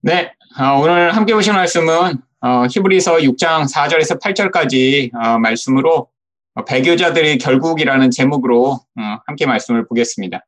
네, 0.00 0.32
어, 0.60 0.78
오늘 0.80 1.16
함께 1.16 1.34
보신 1.34 1.54
말씀은 1.54 2.22
어, 2.40 2.66
히브리서 2.70 3.16
6장 3.16 3.68
4절에서 3.68 4.22
8절까지 4.22 5.12
어, 5.12 5.40
말씀으로 5.40 6.08
어, 6.54 6.64
배교자들의 6.64 7.38
결국이라는 7.38 8.08
제목으로 8.12 8.74
어, 8.74 9.18
함께 9.26 9.44
말씀을 9.46 9.88
보겠습니다. 9.88 10.46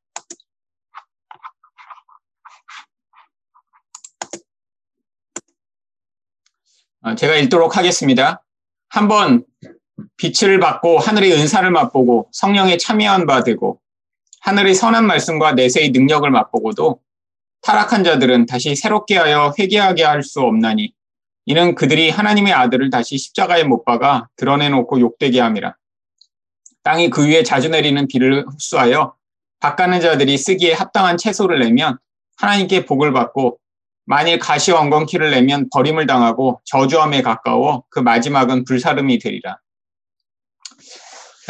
어, 7.03 7.17
제가 7.17 7.35
읽도록 7.35 7.76
하겠습니다. 7.76 8.44
한번 8.88 9.44
빛을 10.17 10.60
받고 10.60 11.01
하늘의 11.01 11.32
은사를 11.32 11.69
맛보고 11.72 12.28
성령에 12.30 12.76
참여한 12.76 13.26
바 13.26 13.42
되고 13.42 13.80
하늘의 14.42 14.76
선한 14.76 15.08
말씀과 15.08 15.54
내세의 15.54 15.90
능력을 15.90 16.30
맛보고도 16.30 17.01
타락한 17.62 18.05
자들은 18.05 18.47
다시 18.47 18.74
새롭게 18.74 19.16
하여 19.16 19.52
회개하게 19.59 20.05
할 20.05 20.23
수 20.23 20.41
없나니 20.41 20.93
이는 21.47 21.75
그들이 21.75 22.11
하나님의 22.11 22.53
아들을 22.53 22.91
다시 22.91 23.19
십자가에 23.19 23.65
못 23.65 23.84
박아 23.84 24.29
드러내놓고 24.37 25.01
욕되게 25.01 25.41
함이라. 25.41 25.75
땅이 26.83 27.11
그 27.11 27.27
위에 27.27 27.43
자주 27.43 27.69
내리는 27.69 28.07
비를 28.09 28.47
흡수하여 28.47 29.15
밭가는 29.61 30.01
자들이 30.01 30.39
쓰기에 30.39 30.73
합당한 30.73 31.17
채소를 31.17 31.59
내면 31.59 31.98
하나님께 32.37 32.87
복을 32.87 33.12
받고 33.12 33.59
만일 34.06 34.39
가시 34.39 34.73
엉겅퀴를 34.73 35.31
내면 35.31 35.69
버림을 35.70 36.06
당하고 36.06 36.61
저주함에 36.65 37.23
가까워 37.23 37.84
그 37.91 38.01
마지막은 38.01 38.65
불사름이 38.65 39.19
되리라. 39.19 39.59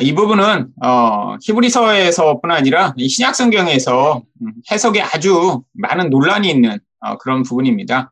이 0.00 0.14
부분은 0.14 0.68
어, 0.82 1.36
히브리서에서뿐 1.42 2.50
아니라 2.50 2.94
신약 2.98 3.34
성경에서 3.34 4.22
음, 4.42 4.52
해석에 4.70 5.02
아주 5.02 5.62
많은 5.72 6.10
논란이 6.10 6.48
있는 6.50 6.78
어, 7.00 7.18
그런 7.18 7.42
부분입니다. 7.42 8.10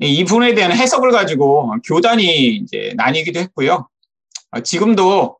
이 0.00 0.24
부분에 0.24 0.54
대한 0.54 0.72
해석을 0.72 1.10
가지고 1.10 1.74
교단이 1.84 2.56
이제 2.56 2.92
나뉘기도 2.96 3.40
했고요. 3.40 3.88
어, 4.50 4.60
지금도 4.60 5.38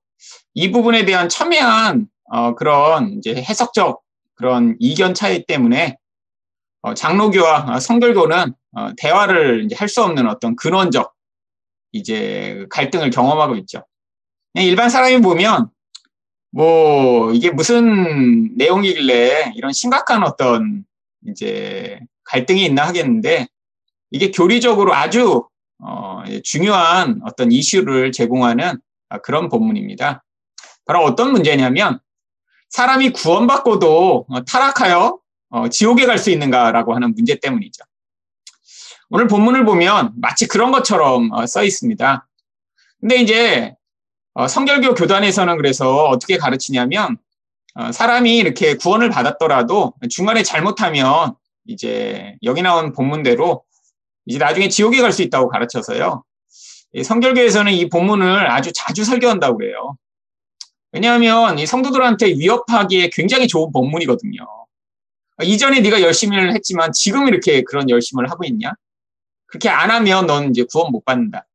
이 0.54 0.70
부분에 0.70 1.04
대한 1.04 1.28
첨예한 1.28 2.06
어, 2.30 2.54
그런 2.54 3.12
이제 3.18 3.34
해석적 3.34 4.00
그런 4.34 4.76
이견 4.80 5.14
차이 5.14 5.44
때문에 5.44 5.96
어, 6.82 6.94
장로교와 6.94 7.80
성결교는 7.80 8.54
어, 8.76 8.88
대화를 8.96 9.68
할 9.76 9.88
수 9.88 10.02
없는 10.02 10.28
어떤 10.28 10.56
근원적 10.56 11.12
이제 11.92 12.66
갈등을 12.70 13.10
경험하고 13.10 13.56
있죠. 13.56 13.84
일반 14.54 14.88
사람이 14.88 15.20
보면 15.20 15.68
뭐 16.52 17.32
이게 17.32 17.50
무슨 17.50 18.56
내용이길래 18.56 19.52
이런 19.56 19.72
심각한 19.72 20.22
어떤 20.22 20.84
이제 21.26 21.98
갈등이 22.24 22.64
있나 22.64 22.86
하겠는데 22.86 23.48
이게 24.10 24.30
교리적으로 24.30 24.94
아주 24.94 25.48
어 25.82 26.22
중요한 26.44 27.20
어떤 27.24 27.50
이슈를 27.50 28.12
제공하는 28.12 28.78
그런 29.22 29.48
본문입니다. 29.48 30.22
바로 30.86 31.02
어떤 31.02 31.32
문제냐면 31.32 31.98
사람이 32.68 33.10
구원받고도 33.10 34.26
타락하여 34.46 35.18
어 35.50 35.68
지옥에 35.68 36.06
갈 36.06 36.18
수 36.18 36.30
있는가라고 36.30 36.94
하는 36.94 37.14
문제 37.14 37.38
때문이죠. 37.40 37.84
오늘 39.10 39.26
본문을 39.26 39.64
보면 39.64 40.12
마치 40.16 40.46
그런 40.46 40.70
것처럼 40.70 41.30
어, 41.32 41.46
써 41.46 41.64
있습니다. 41.64 42.26
근데 43.00 43.16
이제 43.16 43.74
어, 44.34 44.48
성결교 44.48 44.94
교단에서는 44.94 45.56
그래서 45.56 46.06
어떻게 46.06 46.36
가르치냐면 46.36 47.16
어, 47.74 47.92
사람이 47.92 48.36
이렇게 48.36 48.76
구원을 48.76 49.10
받았더라도 49.10 49.94
중간에 50.10 50.42
잘못하면 50.42 51.34
이제 51.66 52.36
여기 52.42 52.62
나온 52.62 52.92
본문대로 52.92 53.64
이제 54.26 54.38
나중에 54.38 54.68
지옥에 54.68 55.00
갈 55.00 55.12
수 55.12 55.22
있다고 55.22 55.48
가르쳐서요. 55.48 56.24
성결교에서는 57.02 57.72
이 57.72 57.88
본문을 57.88 58.50
아주 58.50 58.72
자주 58.74 59.04
설교한다고 59.04 59.58
그래요. 59.58 59.96
왜냐하면 60.92 61.58
이 61.58 61.66
성도들한테 61.66 62.26
위협하기에 62.38 63.10
굉장히 63.12 63.48
좋은 63.48 63.72
본문이거든요. 63.72 64.46
이전에 65.42 65.80
네가 65.80 66.02
열심히 66.02 66.38
했지만 66.38 66.92
지금 66.92 67.26
이렇게 67.26 67.62
그런 67.62 67.90
열심을 67.90 68.30
하고 68.30 68.44
있냐? 68.44 68.72
그렇게 69.46 69.68
안 69.68 69.90
하면 69.90 70.26
넌 70.26 70.50
이제 70.50 70.64
구원 70.70 70.92
못 70.92 71.04
받는다. 71.04 71.46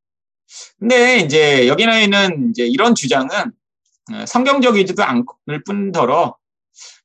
근데 0.79 1.19
이제 1.19 1.67
여기 1.67 1.85
나에는 1.85 2.49
이제 2.49 2.65
이런 2.65 2.95
주장은 2.95 3.29
어, 4.11 4.25
성경적이지도 4.25 5.03
않을 5.03 5.63
뿐더러 5.65 6.35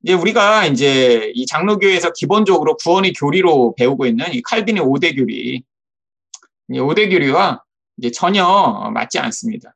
이제 0.02 0.12
우리가 0.12 0.66
이제 0.66 1.32
이 1.34 1.46
장로교에서 1.46 2.12
기본적으로 2.12 2.76
구원의 2.76 3.12
교리로 3.14 3.74
배우고 3.76 4.06
있는 4.06 4.32
이 4.32 4.42
칼빈의 4.42 4.82
오대 4.82 5.14
교리, 5.14 5.62
오대 6.70 7.08
교리와 7.08 7.62
이제 7.98 8.10
전혀 8.10 8.44
맞지 8.92 9.18
않습니다. 9.18 9.74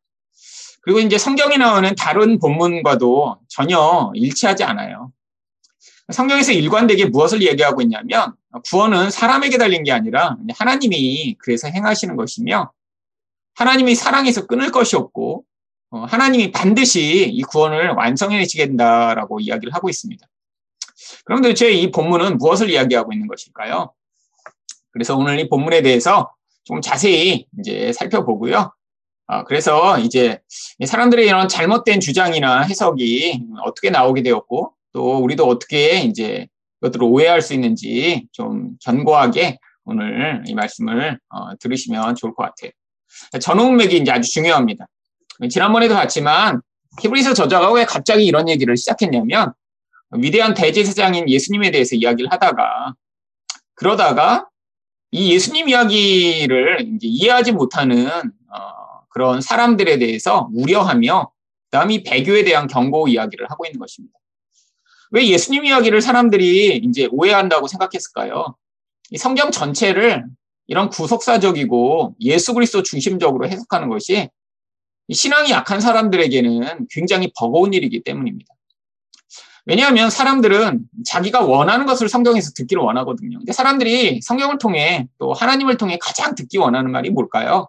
그리고 0.83 1.01
이제 1.01 1.19
성경에 1.19 1.57
나오는 1.57 1.95
다른 1.97 2.39
본문과도 2.39 3.41
전혀 3.49 4.13
일치하지 4.15 4.65
않아요. 4.65 5.13
성경에서 6.11 6.53
일관되게 6.53 7.07
무엇을 7.07 7.43
얘기하고 7.43 7.83
있냐면 7.83 8.35
구원은 8.71 9.11
사람에게 9.11 9.59
달린 9.59 9.83
게 9.83 9.93
아니라 9.93 10.37
하나님이 10.57 11.37
그래서 11.39 11.69
행하시는 11.69 12.17
것이며 12.17 12.73
하나님이 13.59 13.97
사랑해서 13.97 14.47
끊을 14.47 14.71
것이 14.71 14.95
없고 14.95 15.45
어, 15.91 16.05
하나님이 16.05 16.53
반드시 16.53 17.29
이 17.29 17.43
구원을 17.43 17.91
완성해내시게 17.91 18.67
된다라고 18.67 19.41
이야기를 19.41 19.75
하고 19.75 19.89
있습니다. 19.89 20.25
그럼 21.25 21.43
도대체 21.43 21.73
이 21.73 21.91
본문은 21.91 22.39
무엇을 22.39 22.71
이야기하고 22.71 23.13
있는 23.13 23.27
것일까요? 23.27 23.93
그래서 24.93 25.17
오늘 25.17 25.41
이 25.41 25.49
본문에 25.49 25.83
대해서 25.83 26.33
좀 26.63 26.81
자세히 26.81 27.47
이제 27.59 27.93
살펴보고요. 27.93 28.73
어, 29.27 29.45
그래서 29.45 29.99
이제 29.99 30.41
사람들의 30.87 31.27
이런 31.27 31.49
잘못된 31.49 31.99
주장이나 31.99 32.63
해석이 32.63 33.43
어떻게 33.65 33.91
나오게 33.91 34.23
되었고 34.23 34.73
또 34.93 35.19
우리도 35.19 35.45
어떻게 35.45 35.99
이제 36.03 36.47
그것들을 36.81 37.05
오해할 37.05 37.43
수 37.43 37.55
있는지 37.55 38.29
좀 38.31 38.77
견고하게 38.85 39.59
오늘 39.85 40.45
이 40.47 40.55
말씀을 40.55 41.19
어, 41.29 41.57
들으시면 41.59 42.15
좋을 42.15 42.35
것 42.35 42.45
같아요. 42.45 42.71
전홍맥이 43.41 43.99
이제 43.99 44.11
아주 44.11 44.31
중요합니다. 44.31 44.87
지난번에도 45.51 45.95
봤지만 45.95 46.61
히브리서 47.01 47.35
저자가 47.35 47.73
왜 47.73 47.85
갑자기 47.85 48.27
이런 48.27 48.49
얘기를 48.49 48.77
시작했냐면 48.77 49.53
위대한 50.13 50.55
대제사장인 50.55 51.29
예수님에 51.29 51.71
대해서 51.71 51.95
이야기를 51.95 52.33
하다가 52.33 52.95
그러다가 53.75 54.49
이 55.11 55.33
예수님 55.33 55.69
이야기를 55.69 56.99
이해하지 57.01 57.53
못하는 57.53 58.09
어, 58.09 59.01
그런 59.11 59.41
사람들에 59.41 59.99
대해서 59.99 60.49
우려하며 60.53 61.31
그다음이 61.71 62.03
배교에 62.03 62.45
대한 62.45 62.67
경고 62.67 63.09
이야기를 63.09 63.51
하고 63.51 63.65
있는 63.67 63.79
것입니다. 63.79 64.19
왜 65.11 65.27
예수님 65.27 65.65
이야기를 65.65 66.03
사람들이 66.03 66.83
이제 66.85 67.09
오해한다고 67.11 67.67
생각했을까요? 67.69 68.57
이 69.11 69.17
성경 69.17 69.51
전체를 69.51 70.27
이런 70.69 70.91
구속사적이고 70.91 72.17
예수 72.21 72.55
그리스도 72.55 72.83
중심적으로 72.83 73.49
해석하는 73.49 73.89
것이 73.89 74.29
신앙이 75.11 75.51
약한 75.51 75.81
사람들에게는 75.81 76.87
굉장히 76.91 77.33
버거운 77.37 77.73
일이기 77.73 78.03
때문입니다. 78.03 78.55
왜냐하면 79.65 80.09
사람들은 80.09 80.81
자기가 81.05 81.41
원하는 81.45 81.85
것을 81.85 82.09
성경에서 82.09 82.53
듣기를 82.55 82.83
원하거든요. 82.83 83.39
근데 83.39 83.53
사람들이 83.53 84.23
성경을 84.23 84.59
통해 84.59 85.09
또 85.19 85.35
하나님을 85.35 85.77
통해 85.77 85.99
가장 86.01 86.35
듣기 86.35 86.57
원하는 86.59 86.91
말이 86.91 87.11
뭘까요? 87.11 87.69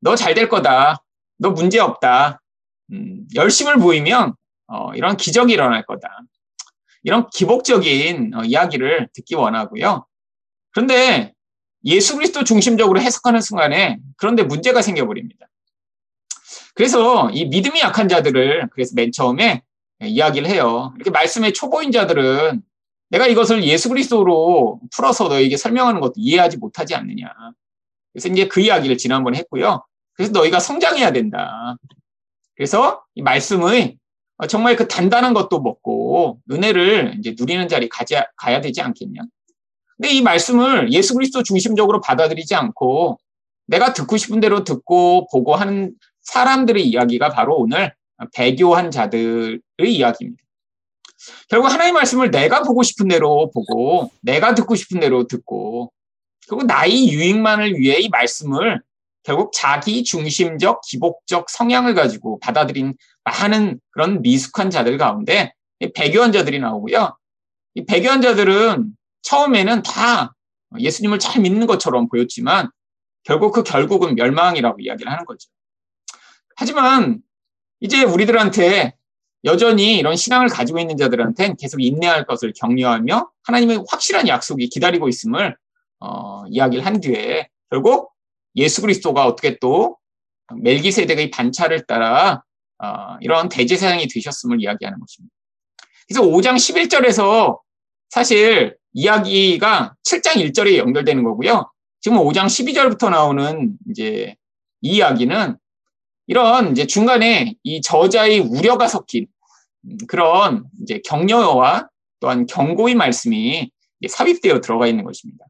너 0.00 0.14
잘 0.16 0.34
될 0.34 0.48
거다. 0.48 1.02
너 1.38 1.50
문제 1.50 1.78
없다. 1.78 2.40
음, 2.92 3.26
열심을 3.34 3.76
보이면 3.76 4.34
어, 4.66 4.94
이런 4.94 5.16
기적이 5.16 5.54
일어날 5.54 5.84
거다. 5.84 6.08
이런 7.02 7.28
기복적인 7.30 8.32
어, 8.34 8.44
이야기를 8.44 9.08
듣기 9.14 9.34
원하고요. 9.34 10.06
그런데 10.72 11.33
예수 11.84 12.16
그리스도 12.16 12.44
중심적으로 12.44 13.00
해석하는 13.00 13.40
순간에 13.40 13.98
그런데 14.16 14.42
문제가 14.42 14.82
생겨버립니다. 14.82 15.46
그래서 16.74 17.30
이 17.30 17.46
믿음이 17.46 17.80
약한 17.80 18.08
자들을 18.08 18.68
그래서 18.72 18.92
맨 18.96 19.12
처음에 19.12 19.62
이야기를 20.02 20.48
해요. 20.48 20.92
이렇게 20.96 21.10
말씀의 21.10 21.52
초보인 21.52 21.92
자들은 21.92 22.62
내가 23.10 23.26
이것을 23.26 23.64
예수 23.64 23.88
그리스도로 23.88 24.80
풀어서 24.94 25.28
너에게 25.28 25.56
설명하는 25.56 26.00
것도 26.00 26.14
이해하지 26.16 26.56
못하지 26.56 26.94
않느냐. 26.94 27.32
그래서 28.12 28.28
이제 28.28 28.48
그 28.48 28.60
이야기를 28.60 28.96
지난번에 28.98 29.38
했고요. 29.38 29.84
그래서 30.14 30.32
너희가 30.32 30.58
성장해야 30.58 31.12
된다. 31.12 31.76
그래서 32.56 33.04
이 33.14 33.22
말씀의 33.22 33.98
정말 34.48 34.76
그 34.76 34.88
단단한 34.88 35.32
것도 35.34 35.60
먹고 35.60 36.40
은혜를 36.50 37.16
이제 37.18 37.34
누리는 37.38 37.68
자리 37.68 37.88
가야 37.88 38.60
되지 38.60 38.80
않겠냐. 38.80 39.20
근데 39.96 40.10
이 40.10 40.22
말씀을 40.22 40.92
예수 40.92 41.14
그리스도 41.14 41.42
중심적으로 41.42 42.00
받아들이지 42.00 42.54
않고 42.54 43.18
내가 43.66 43.92
듣고 43.92 44.16
싶은 44.16 44.40
대로 44.40 44.64
듣고 44.64 45.28
보고 45.28 45.54
하는 45.54 45.94
사람들의 46.22 46.86
이야기가 46.86 47.30
바로 47.30 47.56
오늘 47.56 47.94
배교한 48.34 48.90
자들의 48.90 49.60
이야기입니다. 49.80 50.42
결국 51.48 51.68
하나님의 51.68 51.92
말씀을 51.92 52.30
내가 52.30 52.62
보고 52.62 52.82
싶은 52.82 53.08
대로 53.08 53.50
보고 53.52 54.10
내가 54.20 54.54
듣고 54.54 54.74
싶은 54.74 55.00
대로 55.00 55.26
듣고 55.26 55.92
그리고 56.46 56.64
나의 56.64 57.08
유익만을 57.08 57.78
위해 57.78 57.98
이 58.00 58.08
말씀을 58.08 58.82
결국 59.22 59.52
자기 59.54 60.04
중심적 60.04 60.82
기복적 60.82 61.48
성향을 61.48 61.94
가지고 61.94 62.38
받아들인 62.40 62.94
많은 63.24 63.80
그런 63.90 64.20
미숙한 64.20 64.70
자들 64.70 64.98
가운데 64.98 65.54
배교한 65.94 66.30
자들이 66.32 66.58
나오고요. 66.60 67.16
이 67.74 67.84
배교한 67.86 68.20
자들은 68.20 68.94
처음에는 69.24 69.82
다 69.82 70.34
예수님을 70.78 71.18
잘 71.18 71.42
믿는 71.42 71.66
것처럼 71.66 72.08
보였지만 72.08 72.70
결국 73.24 73.52
그 73.52 73.62
결국은 73.62 74.14
멸망이라고 74.14 74.80
이야기를 74.80 75.10
하는 75.10 75.24
거죠. 75.24 75.48
하지만 76.56 77.20
이제 77.80 78.02
우리들한테 78.02 78.94
여전히 79.44 79.98
이런 79.98 80.16
신앙을 80.16 80.48
가지고 80.48 80.78
있는 80.78 80.96
자들한테는 80.96 81.56
계속 81.56 81.82
인내할 81.82 82.24
것을 82.24 82.52
격려하며 82.56 83.30
하나님의 83.42 83.84
확실한 83.88 84.28
약속이 84.28 84.68
기다리고 84.68 85.08
있음을 85.08 85.56
어, 86.00 86.44
이야기를 86.48 86.84
한 86.84 87.00
뒤에 87.00 87.48
결국 87.70 88.12
예수 88.56 88.80
그리스도가 88.80 89.26
어떻게 89.26 89.58
또 89.58 89.98
멜기세덱의 90.54 91.30
반차를 91.30 91.86
따라 91.86 92.42
어, 92.78 93.16
이런 93.20 93.48
대제사장이 93.48 94.08
되셨음을 94.08 94.62
이야기하는 94.62 94.98
것입니다. 94.98 95.34
그래서 96.08 96.22
5장 96.22 96.54
11절에서 96.56 97.58
사실 98.10 98.76
이야기가 98.94 99.96
7장 100.04 100.36
1절에 100.36 100.78
연결되는 100.78 101.22
거고요. 101.24 101.70
지금 102.00 102.18
5장 102.18 102.46
12절부터 102.46 103.10
나오는 103.10 103.76
이제 103.90 104.36
이 104.80 104.96
이야기는 104.96 105.56
이런 106.26 106.72
이제 106.72 106.86
중간에 106.86 107.54
이 107.62 107.80
저자의 107.80 108.38
우려가 108.40 108.88
섞인 108.88 109.26
그런 110.08 110.64
이제 110.82 111.00
격려와 111.04 111.88
또한 112.20 112.46
경고의 112.46 112.94
말씀이 112.94 113.70
삽입되어 114.08 114.60
들어가 114.60 114.86
있는 114.86 115.04
것입니다. 115.04 115.44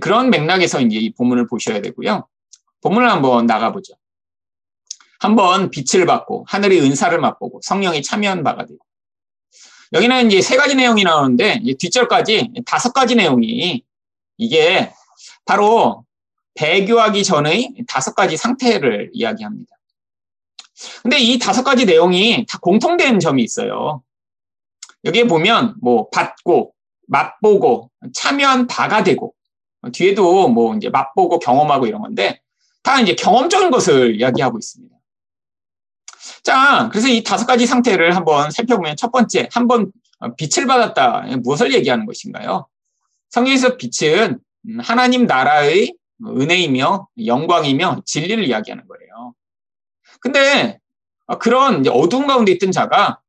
그런 0.00 0.30
맥락에서 0.30 0.80
이제 0.80 0.96
이 0.96 1.12
본문을 1.12 1.46
보셔야 1.46 1.80
되고요. 1.80 2.26
본문을 2.80 3.10
한번 3.10 3.46
나가보죠. 3.46 3.94
한번 5.20 5.70
빛을 5.70 6.06
받고 6.06 6.44
하늘의 6.48 6.80
은사를 6.80 7.18
맛보고 7.18 7.60
성령이 7.62 8.02
참여한 8.02 8.42
바가 8.42 8.66
되고 8.66 8.78
여기는 9.94 10.26
이제 10.26 10.40
세 10.40 10.56
가지 10.56 10.74
내용이 10.74 11.04
나오는데 11.04 11.62
뒷절까지 11.78 12.50
다섯 12.66 12.92
가지 12.92 13.14
내용이 13.14 13.84
이게 14.36 14.92
바로 15.44 16.04
배교하기 16.54 17.22
전의 17.22 17.74
다섯 17.86 18.14
가지 18.14 18.36
상태를 18.36 19.10
이야기합니다. 19.12 19.76
근데 21.02 21.18
이 21.18 21.38
다섯 21.38 21.62
가지 21.62 21.86
내용이 21.86 22.44
다 22.48 22.58
공통된 22.60 23.20
점이 23.20 23.42
있어요. 23.42 24.02
여기에 25.04 25.28
보면 25.28 25.76
뭐 25.80 26.08
받고 26.10 26.74
맛보고 27.06 27.90
참여한 28.14 28.66
바가 28.66 29.04
되고 29.04 29.32
뒤에도 29.92 30.48
뭐 30.48 30.74
이제 30.74 30.88
맛보고 30.88 31.38
경험하고 31.38 31.86
이런 31.86 32.02
건데 32.02 32.40
다 32.82 33.00
이제 33.00 33.14
경험적인 33.14 33.70
것을 33.70 34.16
이야기하고 34.16 34.58
있습니다. 34.58 34.93
자, 36.44 36.90
그래서 36.92 37.08
이 37.08 37.24
다섯 37.24 37.46
가지 37.46 37.66
상태를 37.66 38.14
한번 38.14 38.50
살펴보면 38.50 38.96
첫 38.96 39.10
번째, 39.10 39.48
한번 39.52 39.90
빛을 40.36 40.66
받았다. 40.66 41.26
무엇을 41.42 41.72
얘기하는 41.74 42.06
것인가요? 42.06 42.68
성경에서 43.30 43.76
빛은 43.76 44.38
하나님 44.78 45.26
나라의 45.26 45.94
은혜이며 46.24 47.08
영광이며 47.26 48.02
진리를 48.06 48.44
이야기하는 48.46 48.86
거예요. 48.86 49.34
근데 50.20 50.78
그런 51.40 51.86
어두운 51.88 52.26
가운데 52.26 52.52
있던 52.52 52.70
자가 52.72 53.20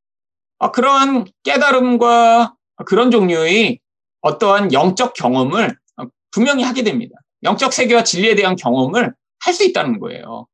그러한 0.73 1.25
깨달음과 1.43 2.55
그런 2.85 3.11
종류의 3.11 3.79
어떠한 4.21 4.73
영적 4.73 5.13
경험을 5.13 5.77
분명히 6.31 6.63
하게 6.63 6.83
됩니다. 6.83 7.15
영적 7.43 7.71
세계와 7.73 8.03
진리에 8.03 8.35
대한 8.35 8.55
경험을 8.55 9.13
할 9.39 9.53
수 9.53 9.63
있다는 9.63 9.99
거예요. 9.99 10.47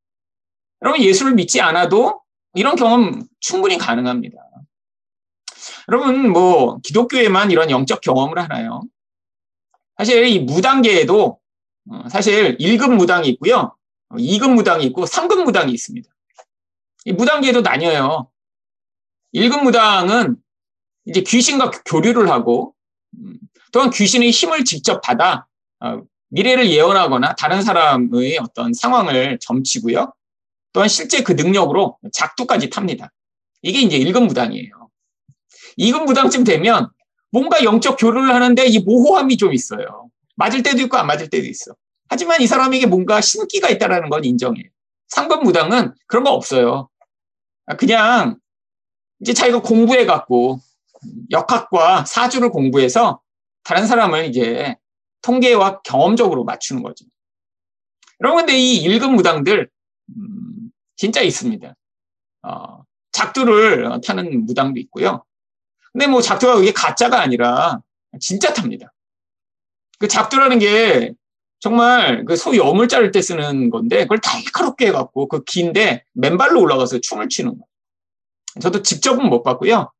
여러분 0.82 1.02
예수를 1.02 1.34
믿지 1.34 1.60
않아도 1.60 2.21
이런 2.54 2.76
경험 2.76 3.22
충분히 3.40 3.78
가능합니다. 3.78 4.36
여러분 5.88 6.30
뭐 6.30 6.78
기독교에만 6.82 7.50
이런 7.50 7.70
영적 7.70 8.00
경험을 8.00 8.38
하나요? 8.38 8.82
사실 9.96 10.26
이 10.26 10.38
무당계에도 10.40 11.38
어, 11.90 12.08
사실 12.08 12.56
1급 12.58 12.94
무당이 12.94 13.28
있고요. 13.30 13.76
2급 14.10 14.54
무당이 14.54 14.84
있고 14.86 15.04
3급 15.04 15.44
무당이 15.44 15.72
있습니다. 15.72 16.08
이 17.06 17.12
무당계에도 17.12 17.62
나뉘어요. 17.62 18.28
1급 19.34 19.62
무당은 19.62 20.36
이제 21.06 21.22
귀신과 21.22 21.70
교류를 21.86 22.30
하고 22.30 22.74
음, 23.18 23.38
또한 23.72 23.90
귀신의 23.90 24.30
힘을 24.30 24.64
직접 24.64 25.00
받아 25.00 25.46
어, 25.80 26.02
미래를 26.28 26.70
예언하거나 26.70 27.34
다른 27.34 27.62
사람의 27.62 28.38
어떤 28.38 28.72
상황을 28.72 29.38
점치고요. 29.40 30.12
또한 30.72 30.88
실제 30.88 31.22
그 31.22 31.32
능력으로 31.32 31.98
작두까지 32.12 32.70
탑니다. 32.70 33.12
이게 33.62 33.80
이제 33.80 33.98
1급 33.98 34.26
무당이에요. 34.26 34.90
2급 35.78 36.04
무당쯤 36.04 36.44
되면 36.44 36.88
뭔가 37.30 37.62
영적 37.64 37.96
교류를 37.98 38.34
하는데 38.34 38.64
이 38.66 38.78
모호함이 38.80 39.36
좀 39.36 39.52
있어요. 39.52 40.10
맞을 40.36 40.62
때도 40.62 40.82
있고 40.82 40.96
안 40.96 41.06
맞을 41.06 41.28
때도 41.28 41.46
있어. 41.46 41.74
하지만 42.08 42.40
이 42.40 42.46
사람에게 42.46 42.86
뭔가 42.86 43.20
신기가 43.20 43.70
있다는 43.70 44.10
건 44.10 44.24
인정해요. 44.24 44.64
3급 45.14 45.42
무당은 45.42 45.94
그런 46.06 46.24
거 46.24 46.30
없어요. 46.32 46.88
그냥 47.78 48.38
이제 49.20 49.32
자기가 49.32 49.62
공부해 49.62 50.04
갖고 50.04 50.58
역학과 51.30 52.04
사주를 52.04 52.50
공부해서 52.50 53.20
다른 53.64 53.86
사람을 53.86 54.26
이제 54.26 54.76
통계와 55.22 55.82
경험적으로 55.82 56.44
맞추는 56.44 56.82
거죠. 56.82 57.04
여러분, 58.20 58.44
근데 58.44 58.58
이 58.58 58.86
1급 58.86 59.10
무당들, 59.14 59.68
음, 60.16 60.61
진짜 61.02 61.20
있습니다. 61.20 61.74
어, 62.44 62.84
작두를 63.10 64.00
타는 64.06 64.46
무당도 64.46 64.78
있고요. 64.78 65.24
근데 65.92 66.06
뭐 66.06 66.20
작두가 66.20 66.54
그게 66.54 66.72
가짜가 66.72 67.20
아니라 67.20 67.80
진짜 68.20 68.52
탑니다. 68.54 68.92
그 69.98 70.06
작두라는 70.06 70.60
게 70.60 71.12
정말 71.58 72.24
그 72.24 72.36
소위 72.36 72.60
어물 72.60 72.86
자를 72.86 73.10
때 73.10 73.20
쓰는 73.20 73.68
건데 73.68 74.02
그걸 74.02 74.20
날카롭게 74.22 74.86
해갖고 74.86 75.26
그 75.26 75.42
긴데 75.42 76.04
맨발로 76.12 76.60
올라가서 76.60 77.00
춤을 77.00 77.28
추는 77.28 77.50
거예요. 77.50 77.64
저도 78.60 78.82
직접은 78.82 79.28
못 79.28 79.42
봤고요. 79.42 79.90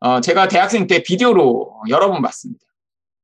어, 0.00 0.20
제가 0.20 0.48
대학생 0.48 0.88
때 0.88 1.04
비디오로 1.04 1.82
여러 1.88 2.10
번 2.10 2.20
봤습니다. 2.20 2.66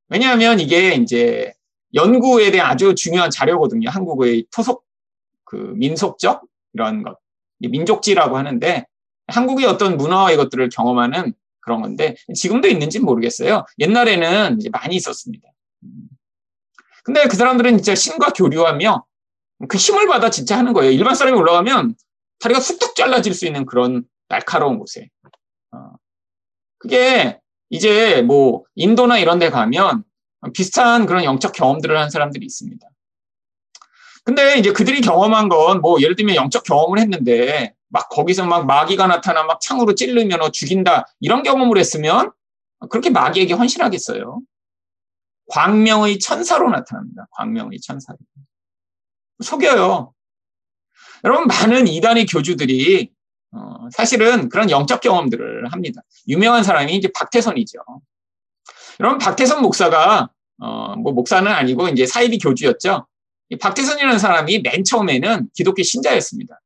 왜냐하면 0.09 0.61
이게 0.61 0.95
이제 0.95 1.53
연구에 1.95 2.53
대한 2.53 2.71
아주 2.71 2.95
중요한 2.95 3.29
자료거든요. 3.29 3.91
한국의 3.91 4.47
토속 4.53 4.85
그 5.43 5.57
민속적 5.57 6.45
이런 6.75 7.03
것, 7.03 7.24
민족지라고 7.59 8.37
하는데 8.37 8.87
한국의 9.29 9.67
어떤 9.67 9.97
문화와 9.97 10.33
이것들을 10.33 10.69
경험하는 10.69 11.35
그런 11.61 11.81
건데 11.81 12.15
지금도 12.35 12.69
있는지는 12.69 13.07
모르겠어요. 13.07 13.65
옛날에는 13.79 14.59
이제 14.61 14.69
많이 14.71 14.97
있었습니다. 14.97 15.49
근데 17.05 17.27
그 17.29 17.37
사람들은 17.37 17.79
진짜 17.79 17.95
신과 17.95 18.33
교류하며 18.33 19.05
그 19.69 19.79
힘을 19.79 20.07
받아 20.07 20.31
진짜 20.31 20.59
하는 20.59 20.73
거예요. 20.73 20.91
일반 20.91 21.15
사람이 21.15 21.37
올라가면 21.37 21.95
다리가 22.41 22.61
쑥뚝 22.61 22.95
잘라질 22.95 23.35
수 23.35 23.47
있는 23.47 23.65
그런 23.65 24.05
날카로운 24.29 24.79
곳에. 24.79 25.09
어. 25.73 25.93
그게 26.79 27.39
이제 27.71 28.23
뭐 28.23 28.65
인도나 28.75 29.19
이런 29.19 29.39
데 29.39 29.51
가면 29.51 30.05
비슷한 30.53 31.07
그런 31.07 31.25
영적 31.25 31.53
경험들을 31.53 31.97
한 31.99 32.11
사람들이 32.11 32.45
있습니다. 32.45 32.87
근데 34.25 34.59
이제 34.59 34.73
그들이 34.73 35.01
경험한 35.01 35.49
건 35.49 35.81
뭐 35.81 36.01
예를 36.01 36.17
들면 36.17 36.35
영적 36.35 36.65
경험을 36.65 36.99
했는데 36.99 37.75
막 37.89 38.09
거기서 38.09 38.47
막 38.47 38.67
마귀가 38.67 39.07
나타나 39.07 39.45
막 39.45 39.61
창으로 39.61 39.95
찌르면 39.95 40.43
어 40.43 40.51
죽인다 40.51 41.07
이런 41.21 41.43
경험을 41.43 41.79
했으면 41.79 42.33
그렇게 42.91 43.11
마귀에게 43.11 43.55
헌신하겠어요. 43.55 44.41
광명의 45.51 46.19
천사로 46.19 46.71
나타납니다. 46.71 47.27
광명의 47.33 47.81
천사로. 47.81 48.19
속여요. 49.43 50.13
여러분 51.25 51.47
많은 51.47 51.87
이단의 51.87 52.27
교주들이 52.27 53.11
어, 53.53 53.89
사실은 53.93 54.49
그런 54.49 54.71
영적 54.71 55.01
경험들을 55.01 55.73
합니다. 55.73 56.03
유명한 56.29 56.63
사람이 56.65 56.95
이제 56.95 57.09
박태선이죠. 57.15 57.79
여러분 59.01 59.19
박태선 59.19 59.63
목사가 59.63 60.31
어, 60.61 60.97
뭐 60.97 61.13
목사는 61.13 61.51
아니고 61.51 61.89
이제 61.89 62.07
사이비 62.07 62.39
교주였죠. 62.39 63.07
이 63.51 63.57
박태선이라는 63.57 64.19
사람이 64.19 64.61
맨 64.61 64.85
처음에는 64.85 65.51
기독교 65.55 65.83
신자였습니다. 65.83 66.61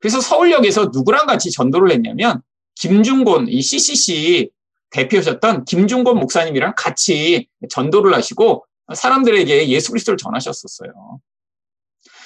그래서 0.00 0.20
서울역에서 0.20 0.90
누구랑 0.92 1.26
같이 1.26 1.50
전도를 1.50 1.90
했냐면 1.90 2.42
김중곤 2.76 3.48
이 3.48 3.60
CCC 3.60 4.50
대표셨던 4.90 5.64
김중곤 5.64 6.18
목사님이랑 6.18 6.74
같이 6.76 7.48
전도를 7.68 8.14
하시고 8.14 8.64
사람들에게 8.94 9.68
예수 9.68 9.90
그리스도를 9.90 10.16
전하셨었어요. 10.16 11.20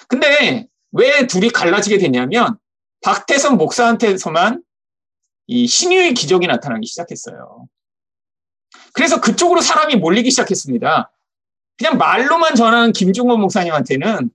근데 0.08 0.68
왜 0.92 1.26
둘이 1.26 1.48
갈라지게 1.48 1.98
되냐면 1.98 2.58
박태선 3.02 3.56
목사한테서만 3.56 4.62
이 5.48 5.66
신유의 5.66 6.14
기적이 6.14 6.46
나타나기 6.46 6.86
시작했어요. 6.86 7.66
그래서 8.92 9.20
그쪽으로 9.20 9.60
사람이 9.60 9.96
몰리기 9.96 10.30
시작했습니다. 10.30 11.10
그냥 11.78 11.98
말로만 11.98 12.54
전하는 12.54 12.92
김중원 12.92 13.40
목사님한테는 13.40 14.30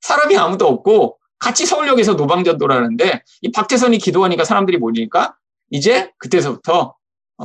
사람이 0.00 0.36
아무도 0.36 0.66
없고 0.66 1.18
같이 1.38 1.66
서울역에서 1.66 2.14
노방전도를 2.14 2.74
하는데 2.74 3.22
이 3.42 3.52
박태선이 3.52 3.98
기도하니까 3.98 4.44
사람들이 4.44 4.78
모이니까 4.78 5.36
이제 5.70 6.12
그때서부터 6.18 6.96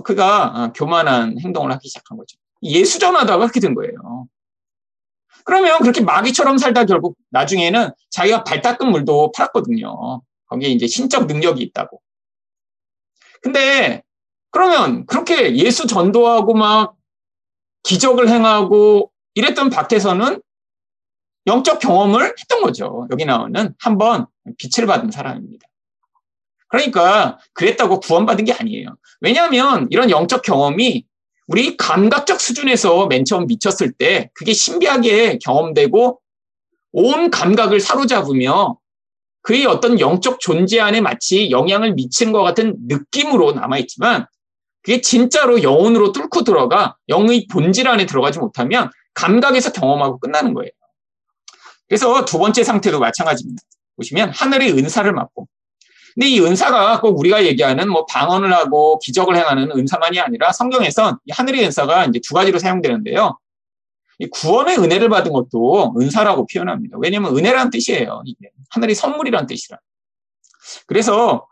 그가 0.03 0.45
어, 0.45 0.73
교만한 0.73 1.39
행동을 1.39 1.71
하기 1.73 1.87
시작한 1.87 2.17
거죠. 2.17 2.37
예수 2.63 2.97
전하다가 2.97 3.37
그렇게 3.37 3.59
된 3.59 3.75
거예요. 3.75 4.27
그러면 5.45 5.79
그렇게 5.79 6.01
마귀처럼 6.01 6.57
살다 6.57 6.85
결국 6.85 7.17
나중에는 7.29 7.91
자기가 8.09 8.43
발 8.43 8.61
닦은 8.61 8.89
물도 8.89 9.33
팔았거든요. 9.33 10.21
거기에 10.47 10.69
이제 10.69 10.87
신적 10.87 11.27
능력이 11.27 11.61
있다고. 11.63 12.01
근데 13.41 14.03
그러면 14.51 15.05
그렇게 15.05 15.55
예수 15.57 15.85
전도하고 15.85 16.53
막 16.53 16.95
기적을 17.83 18.29
행하고 18.29 19.11
이랬던 19.35 19.69
박태선은 19.69 20.41
영적 21.47 21.79
경험을 21.79 22.35
했던 22.39 22.61
거죠. 22.61 23.07
여기 23.11 23.25
나오는 23.25 23.73
한 23.79 23.97
번 23.97 24.27
빛을 24.57 24.87
받은 24.87 25.11
사람입니다. 25.11 25.67
그러니까 26.67 27.37
그랬다고 27.53 27.99
구원받은 27.99 28.45
게 28.45 28.53
아니에요. 28.53 28.95
왜냐하면 29.21 29.87
이런 29.91 30.09
영적 30.09 30.41
경험이 30.41 31.05
우리 31.47 31.77
감각적 31.77 32.39
수준에서 32.39 33.07
맨 33.07 33.25
처음 33.25 33.45
미쳤을 33.47 33.91
때 33.91 34.31
그게 34.33 34.53
신비하게 34.53 35.39
경험되고 35.39 36.19
온 36.93 37.29
감각을 37.29 37.79
사로잡으며 37.79 38.77
그의 39.41 39.65
어떤 39.65 39.99
영적 39.99 40.39
존재 40.39 40.79
안에 40.79 41.01
마치 41.01 41.51
영향을 41.51 41.93
미치는 41.93 42.31
것 42.31 42.41
같은 42.43 42.75
느낌으로 42.87 43.51
남아있지만 43.51 44.25
그게 44.81 45.01
진짜로 45.01 45.61
영혼으로 45.63 46.11
뚫고 46.11 46.43
들어가 46.43 46.95
영의 47.09 47.47
본질 47.51 47.87
안에 47.87 48.05
들어가지 48.05 48.39
못하면 48.39 48.89
감각에서 49.13 49.71
경험하고 49.71 50.19
끝나는 50.19 50.53
거예요. 50.53 50.71
그래서 51.87 52.25
두 52.25 52.39
번째 52.39 52.63
상태도 52.63 52.99
마찬가지입니다. 52.99 53.61
보시면 53.95 54.31
하늘의 54.31 54.71
은사를 54.71 55.11
맡고 55.11 55.47
근데 56.15 56.27
이 56.27 56.39
은사가 56.39 57.01
꼭 57.01 57.19
우리가 57.19 57.43
얘기하는 57.43 57.89
뭐 57.89 58.05
방언을 58.05 58.53
하고 58.53 58.99
기적을 58.99 59.35
행하는 59.35 59.71
은사만이 59.71 60.19
아니라 60.19 60.51
성경에선 60.51 61.17
하늘의 61.31 61.65
은사가 61.65 62.05
이제 62.05 62.19
두 62.23 62.35
가지로 62.35 62.59
사용되는데요. 62.59 63.37
이 64.19 64.27
구원의 64.27 64.77
은혜를 64.77 65.09
받은 65.09 65.31
것도 65.31 65.95
은사라고 65.99 66.45
표현합니다. 66.45 66.97
왜냐하면 66.99 67.35
은혜란 67.35 67.71
뜻이에요. 67.71 68.23
하늘의 68.69 68.95
선물이란 68.95 69.47
뜻이라. 69.47 69.79
그래서 70.85 71.47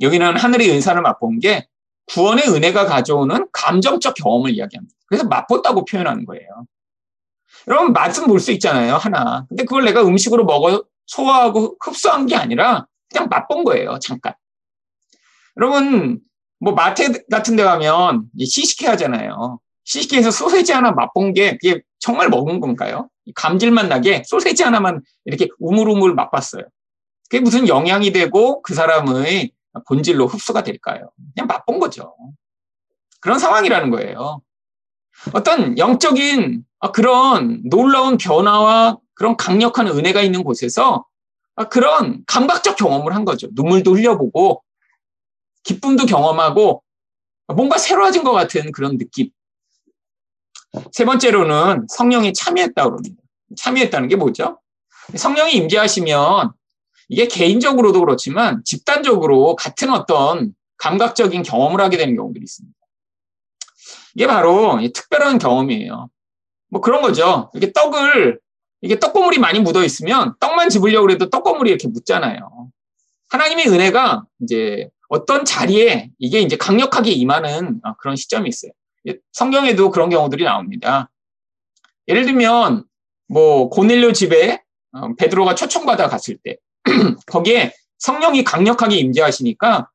여기는 0.00 0.36
하늘의 0.36 0.70
은사를 0.70 1.00
맛본 1.02 1.40
게 1.40 1.66
구원의 2.10 2.48
은혜가 2.48 2.86
가져오는 2.86 3.46
감정적 3.52 4.14
경험을 4.14 4.50
이야기합니다. 4.50 4.94
그래서 5.06 5.24
맛봤다고 5.26 5.84
표현하는 5.84 6.24
거예요. 6.24 6.66
여러분 7.68 7.92
맛은 7.92 8.26
볼 8.26 8.40
수 8.40 8.52
있잖아요 8.52 8.94
하나. 8.96 9.44
근데 9.48 9.64
그걸 9.64 9.84
내가 9.84 10.02
음식으로 10.02 10.44
먹어 10.44 10.84
소화하고 11.06 11.76
흡수한 11.80 12.26
게 12.26 12.36
아니라 12.36 12.86
그냥 13.10 13.28
맛본 13.28 13.64
거예요. 13.64 13.98
잠깐. 14.00 14.34
여러분 15.56 16.20
뭐 16.58 16.72
마트 16.74 17.26
같은 17.28 17.56
데 17.56 17.64
가면 17.64 18.26
시식회 18.38 18.86
하잖아요. 18.88 19.60
시식회에서 19.84 20.30
소세지 20.30 20.72
하나 20.72 20.92
맛본 20.92 21.34
게 21.34 21.52
그게 21.52 21.82
정말 21.98 22.28
먹은 22.28 22.60
건가요? 22.60 23.08
감질만 23.34 23.88
나게 23.88 24.22
소세지 24.24 24.62
하나만 24.62 25.02
이렇게 25.24 25.48
우물우물 25.58 26.14
맛봤어요. 26.14 26.62
그게 27.28 27.40
무슨 27.40 27.68
영향이 27.68 28.12
되고 28.12 28.62
그 28.62 28.74
사람의 28.74 29.52
본질로 29.86 30.26
흡수가 30.26 30.62
될까요? 30.62 31.10
그냥 31.34 31.46
맛본 31.46 31.78
거죠. 31.78 32.16
그런 33.20 33.38
상황이라는 33.38 33.90
거예요. 33.90 34.40
어떤 35.32 35.76
영적인 35.78 36.64
그런 36.94 37.62
놀라운 37.68 38.16
변화와 38.16 38.98
그런 39.14 39.36
강력한 39.36 39.86
은혜가 39.86 40.22
있는 40.22 40.42
곳에서 40.42 41.06
그런 41.70 42.24
감각적 42.26 42.76
경험을 42.76 43.14
한 43.14 43.24
거죠. 43.24 43.48
눈물도 43.52 43.94
흘려보고 43.94 44.62
기쁨도 45.62 46.06
경험하고 46.06 46.82
뭔가 47.48 47.76
새로워진 47.76 48.24
것 48.24 48.32
같은 48.32 48.72
그런 48.72 48.96
느낌. 48.96 49.30
세 50.92 51.04
번째로는 51.04 51.86
성령이 51.90 52.32
참여했다고 52.32 52.90
그럽니다. 52.90 53.16
참여했다는 53.56 54.08
게 54.08 54.16
뭐죠? 54.16 54.60
성령이 55.14 55.54
임재하시면 55.54 56.52
이게 57.10 57.26
개인적으로도 57.26 58.00
그렇지만 58.00 58.62
집단적으로 58.64 59.56
같은 59.56 59.90
어떤 59.90 60.54
감각적인 60.78 61.42
경험을 61.42 61.80
하게 61.80 61.96
되는 61.96 62.14
경우들이 62.14 62.44
있습니다. 62.44 62.78
이게 64.14 64.26
바로 64.28 64.78
특별한 64.94 65.38
경험이에요. 65.38 66.08
뭐 66.70 66.80
그런 66.80 67.02
거죠. 67.02 67.50
이렇게 67.52 67.72
떡을 67.72 68.38
이게 68.82 68.98
떡고물이 68.98 69.38
많이 69.38 69.58
묻어 69.58 69.84
있으면 69.84 70.34
떡만 70.38 70.70
집으려고 70.70 71.10
해도 71.10 71.28
떡고물이 71.28 71.68
이렇게 71.70 71.88
묻잖아요. 71.88 72.70
하나님의 73.28 73.68
은혜가 73.68 74.24
이제 74.42 74.88
어떤 75.08 75.44
자리에 75.44 76.10
이게 76.18 76.40
이제 76.40 76.56
강력하게 76.56 77.10
임하는 77.10 77.80
그런 77.98 78.14
시점이 78.14 78.48
있어요. 78.48 78.70
성경에도 79.32 79.90
그런 79.90 80.10
경우들이 80.10 80.44
나옵니다. 80.44 81.10
예를 82.06 82.24
들면 82.24 82.84
뭐 83.26 83.68
고넬료 83.68 84.12
집에 84.12 84.62
어, 84.92 85.14
베드로가 85.16 85.56
초청받아 85.56 86.08
갔을 86.08 86.36
때 86.42 86.56
거기에 87.26 87.74
성령이 87.98 88.44
강력하게 88.44 88.96
임재하시니까 88.96 89.90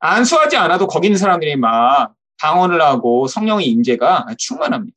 안수하지 0.00 0.56
않아도 0.56 0.86
거기 0.86 1.06
있는 1.08 1.18
사람들이 1.18 1.56
막 1.56 2.14
방언을 2.40 2.82
하고 2.82 3.28
성령의 3.28 3.66
임재가 3.66 4.26
충만합니다. 4.38 4.96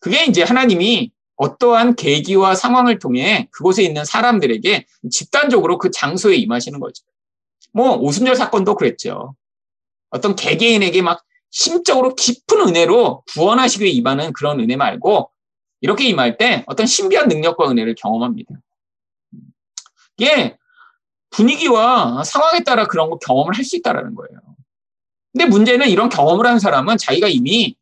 그게 0.00 0.24
이제 0.24 0.42
하나님이 0.42 1.10
어떠한 1.36 1.96
계기와 1.96 2.54
상황을 2.54 2.98
통해 2.98 3.48
그곳에 3.50 3.82
있는 3.82 4.04
사람들에게 4.04 4.86
집단적으로 5.10 5.78
그 5.78 5.90
장소에 5.90 6.36
임하시는 6.36 6.80
거죠. 6.80 7.04
뭐 7.72 7.96
오순절 7.96 8.36
사건도 8.36 8.74
그랬죠. 8.74 9.34
어떤 10.10 10.34
개개인에게 10.34 11.02
막 11.02 11.22
심적으로 11.50 12.14
깊은 12.14 12.68
은혜로 12.68 13.24
구원하시기 13.32 13.84
위해 13.84 13.92
임하는 13.92 14.32
그런 14.32 14.60
은혜 14.60 14.76
말고 14.76 15.30
이렇게 15.82 16.08
임할 16.08 16.38
때 16.38 16.64
어떤 16.66 16.86
신비한 16.86 17.28
능력과 17.28 17.70
은혜를 17.70 17.94
경험합니다. 17.96 18.54
이게 20.16 20.56
분위기와 21.30 22.24
상황에 22.24 22.62
따라 22.64 22.86
그런 22.86 23.10
거 23.10 23.18
경험을 23.18 23.54
할 23.56 23.64
수 23.64 23.76
있다라는 23.76 24.14
거예요. 24.14 24.40
근데 25.32 25.46
문제는 25.46 25.88
이런 25.88 26.08
경험을 26.08 26.46
한 26.46 26.58
사람은 26.58 26.96
자기가 26.96 27.28
이미 27.28 27.76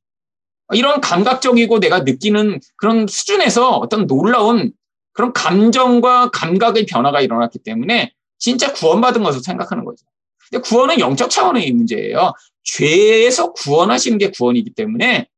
이런 0.73 1.01
감각적이고 1.01 1.79
내가 1.79 2.01
느끼는 2.01 2.61
그런 2.77 3.07
수준에서 3.07 3.71
어떤 3.77 4.07
놀라운 4.07 4.73
그런 5.13 5.33
감정과 5.33 6.31
감각의 6.31 6.87
변화가 6.87 7.21
일어났기 7.21 7.61
때문에 7.61 8.13
진짜 8.39 8.73
구원받은 8.73 9.23
것으로 9.23 9.43
생각하는 9.43 9.85
거죠. 9.85 10.05
근데 10.51 10.61
구원은 10.69 10.99
영적 10.99 11.31
차원의 11.31 11.71
문제예요. 11.71 12.33
죄에서 12.65 13.53
구원하시는 13.53 14.19
게 14.19 14.31
구원이기 14.31 14.71
때문에 14.75 15.29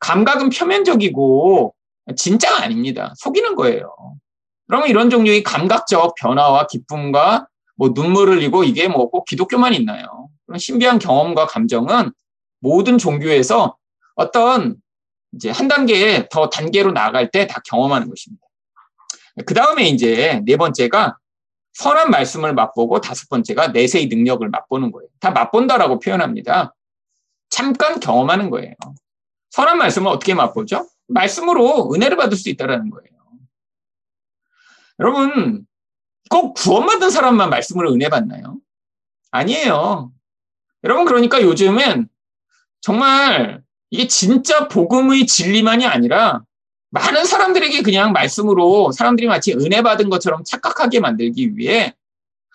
감각은 0.00 0.48
표면적이고 0.50 1.74
진짜가 2.16 2.62
아닙니다. 2.64 3.12
속이는 3.18 3.54
거예요. 3.54 3.94
그러면 4.70 4.88
이런 4.88 5.10
종류의 5.10 5.42
감각적 5.42 6.14
변화와 6.14 6.68
기쁨과 6.68 7.48
뭐 7.74 7.90
눈물을 7.92 8.36
흘리고 8.36 8.62
이게 8.62 8.86
뭐 8.86 9.10
꼭 9.10 9.24
기독교만 9.24 9.74
있나요? 9.74 10.28
그런 10.46 10.60
신비한 10.60 11.00
경험과 11.00 11.46
감정은 11.46 12.12
모든 12.60 12.96
종교에서 12.96 13.76
어떤 14.14 14.76
이제 15.34 15.50
한 15.50 15.66
단계 15.66 16.28
더 16.30 16.48
단계로 16.50 16.92
나아갈 16.92 17.32
때 17.32 17.48
다 17.48 17.60
경험하는 17.68 18.08
것입니다. 18.08 18.46
그 19.44 19.54
다음에 19.54 19.88
이제 19.88 20.40
네 20.44 20.56
번째가 20.56 21.16
선한 21.72 22.10
말씀을 22.12 22.54
맛보고 22.54 23.00
다섯 23.00 23.28
번째가 23.28 23.68
내세의 23.68 24.06
능력을 24.06 24.48
맛보는 24.48 24.92
거예요. 24.92 25.08
다 25.18 25.32
맛본다라고 25.32 25.98
표현합니다. 25.98 26.76
잠깐 27.48 27.98
경험하는 27.98 28.50
거예요. 28.50 28.74
선한 29.50 29.78
말씀을 29.78 30.12
어떻게 30.12 30.32
맛보죠? 30.34 30.86
말씀으로 31.08 31.92
은혜를 31.92 32.16
받을 32.16 32.36
수 32.36 32.48
있다라는 32.50 32.90
거예요. 32.90 33.09
여러분, 35.00 35.66
꼭 36.28 36.54
구원받은 36.54 37.10
사람만 37.10 37.50
말씀으로 37.50 37.92
은혜 37.92 38.08
받나요? 38.08 38.58
아니에요. 39.30 40.12
여러분, 40.84 41.04
그러니까 41.06 41.40
요즘은 41.42 42.08
정말 42.80 43.62
이게 43.90 44.06
진짜 44.06 44.68
복음의 44.68 45.26
진리만이 45.26 45.86
아니라 45.86 46.42
많은 46.90 47.24
사람들에게 47.24 47.82
그냥 47.82 48.12
말씀으로 48.12 48.92
사람들이 48.92 49.26
마치 49.26 49.52
은혜 49.52 49.82
받은 49.82 50.10
것처럼 50.10 50.44
착각하게 50.44 51.00
만들기 51.00 51.56
위해 51.56 51.94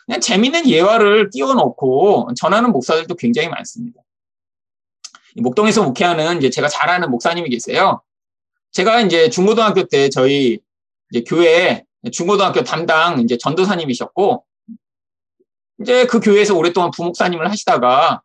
그냥 0.05 0.21
재밌는 0.21 0.67
예화를 0.69 1.29
띄워놓고 1.31 2.29
전하는 2.35 2.71
목사들도 2.71 3.15
굉장히 3.15 3.49
많습니다. 3.49 4.01
목동에서 5.37 5.83
목회하는 5.83 6.37
이제 6.37 6.49
제가 6.49 6.67
잘 6.67 6.89
아는 6.89 7.09
목사님이 7.11 7.49
계세요. 7.49 8.01
제가 8.71 9.01
이제 9.01 9.29
중고등학교 9.29 9.83
때 9.87 10.09
저희 10.09 10.59
이제 11.11 11.23
교회 11.25 11.84
중고등학교 12.11 12.63
담당 12.63 13.21
이제 13.21 13.37
전도사님이셨고 13.37 14.45
이제 15.81 16.05
그 16.05 16.19
교회에서 16.19 16.55
오랫동안 16.55 16.91
부목사님을 16.91 17.49
하시다가 17.49 18.21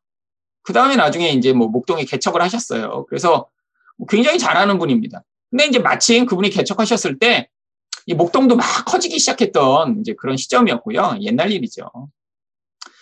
그 0.62 0.72
다음에 0.72 0.96
나중에 0.96 1.30
이제 1.30 1.52
뭐 1.52 1.68
목동에 1.68 2.04
개척을 2.04 2.42
하셨어요. 2.42 3.06
그래서 3.08 3.48
굉장히 4.08 4.38
잘하는 4.38 4.78
분입니다. 4.78 5.22
근데 5.50 5.66
이제 5.66 5.78
마침 5.78 6.26
그분이 6.26 6.50
개척하셨을 6.50 7.18
때 7.18 7.50
이 8.06 8.14
목동도 8.14 8.56
막 8.56 8.84
커지기 8.86 9.18
시작했던 9.18 10.00
이제 10.00 10.14
그런 10.14 10.36
시점이었고요. 10.36 11.18
옛날 11.20 11.52
일이죠. 11.52 11.88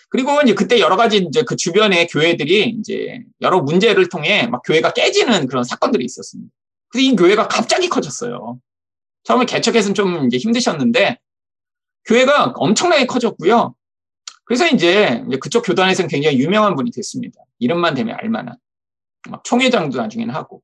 그리고 0.09 0.39
이제 0.41 0.53
그때 0.53 0.79
여러 0.79 0.97
가지 0.97 1.17
이제 1.17 1.43
그 1.43 1.55
주변의 1.55 2.07
교회들이 2.07 2.77
이제 2.79 3.23
여러 3.41 3.61
문제를 3.61 4.09
통해 4.09 4.47
막 4.47 4.61
교회가 4.65 4.93
깨지는 4.93 5.47
그런 5.47 5.63
사건들이 5.63 6.03
있었습니다. 6.05 6.51
그래서 6.89 7.07
이 7.07 7.15
교회가 7.15 7.47
갑자기 7.47 7.89
커졌어요. 7.89 8.59
처음에 9.29 9.45
개척해서는 9.45 9.93
좀 9.93 10.25
이제 10.25 10.37
힘드셨는데 10.37 11.19
교회가 12.05 12.53
엄청나게 12.55 13.05
커졌고요. 13.05 13.75
그래서 14.43 14.67
이제 14.67 15.23
그쪽 15.39 15.61
교단에서는 15.61 16.09
굉장히 16.09 16.39
유명한 16.39 16.75
분이 16.75 16.89
됐습니다. 16.89 17.39
이름만 17.59 17.93
되면 17.93 18.15
알만한. 18.19 18.57
막 19.29 19.43
총회장도 19.43 19.97
나중에는 19.99 20.33
하고. 20.33 20.63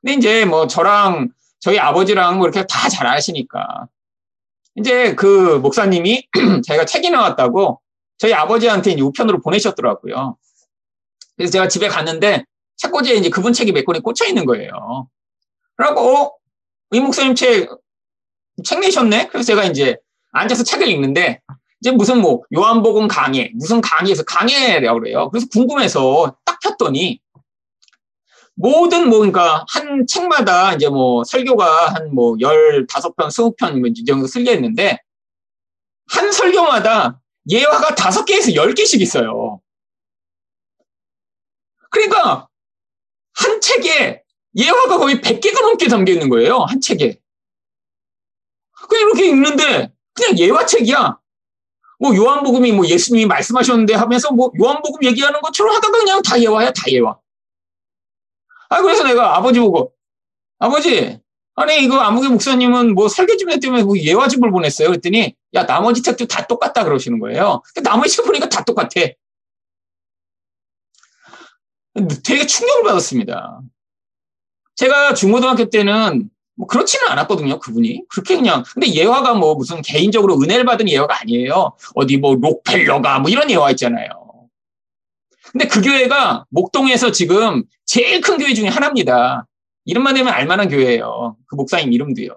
근데 0.00 0.14
이제 0.14 0.44
뭐 0.44 0.68
저랑 0.68 1.30
저희 1.58 1.80
아버지랑 1.80 2.38
뭐 2.38 2.46
이렇게 2.46 2.64
다 2.68 2.88
잘 2.88 3.08
아시니까. 3.08 3.88
이제 4.76 5.16
그 5.16 5.58
목사님이 5.58 6.28
자기가 6.64 6.84
책이 6.84 7.10
나왔다고 7.10 7.80
저희 8.16 8.32
아버지한테 8.32 8.92
이제 8.92 9.02
우편으로 9.02 9.40
보내셨더라고요. 9.40 10.36
그래서 11.36 11.50
제가 11.50 11.66
집에 11.66 11.88
갔는데 11.88 12.44
책꽂이에 12.76 13.16
이제 13.16 13.28
그분 13.28 13.52
책이 13.52 13.72
몇 13.72 13.84
권이 13.84 14.00
꽂혀 14.00 14.24
있는 14.26 14.44
거예요. 14.44 15.08
그러고, 15.74 16.00
어? 16.00 16.32
이 16.92 17.00
목사님 17.00 17.34
책, 17.34 17.68
책 18.64 18.80
내셨네? 18.80 19.28
그래서 19.28 19.46
제가 19.46 19.64
이제 19.64 19.96
앉아서 20.32 20.62
책을 20.64 20.88
읽는데, 20.88 21.40
이제 21.80 21.90
무슨 21.92 22.20
뭐, 22.20 22.42
요한복음 22.54 23.08
강해, 23.08 23.52
무슨 23.54 23.80
강의에서 23.80 24.24
강해라고 24.24 25.00
그래요. 25.00 25.30
그래서 25.30 25.46
궁금해서 25.52 26.36
딱 26.44 26.58
폈더니, 26.60 27.20
모든 28.54 29.08
뭐, 29.08 29.18
그러니까 29.20 29.64
한 29.68 30.06
책마다 30.06 30.74
이제 30.74 30.88
뭐 30.88 31.22
설교가 31.24 31.94
한 31.94 32.10
뭐 32.12 32.34
15편, 32.34 33.28
20편 33.28 33.78
뭐이 33.78 34.04
정도 34.04 34.26
쓸려 34.26 34.52
있는데, 34.54 34.98
한 36.10 36.32
설교마다 36.32 37.20
예화가 37.48 37.94
5개에서 37.94 38.54
10개씩 38.54 39.00
있어요. 39.00 39.60
그러니까, 41.90 42.48
한 43.34 43.60
책에 43.60 44.22
예화가 44.56 44.98
거의 44.98 45.20
100개가 45.20 45.62
넘게 45.62 45.86
담겨 45.88 46.12
있는 46.12 46.28
거예요. 46.28 46.58
한 46.58 46.80
책에. 46.80 47.20
이렇게 49.00 49.26
읽는데, 49.26 49.92
그냥 50.14 50.38
예화책이야. 50.38 51.18
뭐 52.00 52.14
요한복음이 52.14 52.72
뭐 52.72 52.86
예수님이 52.86 53.26
말씀하셨는데 53.26 53.94
하면서 53.94 54.30
뭐 54.30 54.52
요한복음 54.60 55.02
얘기하는 55.04 55.40
것처럼 55.40 55.74
하다가 55.74 55.98
그냥 55.98 56.22
다 56.22 56.40
예화야, 56.40 56.70
다 56.72 56.84
예화. 56.88 57.16
아, 58.68 58.82
그래서 58.82 59.02
내가 59.04 59.36
아버지 59.36 59.58
보고, 59.58 59.92
아버지, 60.58 61.18
아니, 61.54 61.82
이거 61.82 61.98
아무개 61.98 62.28
목사님은 62.28 62.94
뭐 62.94 63.08
설계집에 63.08 63.58
때문에 63.58 63.82
뭐 63.82 63.98
예화집을 63.98 64.50
보냈어요. 64.52 64.88
그랬더니, 64.88 65.34
야, 65.54 65.66
나머지 65.66 66.02
책도 66.02 66.26
다 66.26 66.46
똑같다 66.46 66.84
그러시는 66.84 67.18
거예요. 67.18 67.62
나머지 67.82 68.14
책 68.14 68.26
보니까 68.26 68.48
다 68.48 68.62
똑같아. 68.62 68.88
되게 72.24 72.46
충격을 72.46 72.84
받았습니다. 72.84 73.60
제가 74.76 75.14
중고등학교 75.14 75.68
때는 75.68 76.30
뭐 76.58 76.66
그렇지는 76.66 77.08
않았거든요, 77.08 77.60
그분이. 77.60 78.02
그렇게 78.10 78.34
그냥. 78.36 78.64
근데 78.74 78.92
예화가 78.92 79.34
뭐 79.34 79.54
무슨 79.54 79.80
개인적으로 79.80 80.34
은혜를 80.42 80.64
받은 80.64 80.88
예화가 80.88 81.20
아니에요. 81.20 81.72
어디 81.94 82.16
뭐 82.18 82.34
록펠러가 82.34 83.20
뭐 83.20 83.30
이런 83.30 83.48
예화 83.50 83.70
있잖아요. 83.70 84.08
근데 85.52 85.66
그 85.68 85.80
교회가 85.80 86.44
목동에서 86.50 87.12
지금 87.12 87.62
제일 87.86 88.20
큰 88.20 88.38
교회 88.38 88.52
중에 88.54 88.68
하나입니다. 88.68 89.46
이름만 89.84 90.14
되면 90.14 90.32
알만한 90.34 90.68
교회예요. 90.68 91.36
그 91.46 91.54
목사님 91.54 91.92
이름도요. 91.92 92.34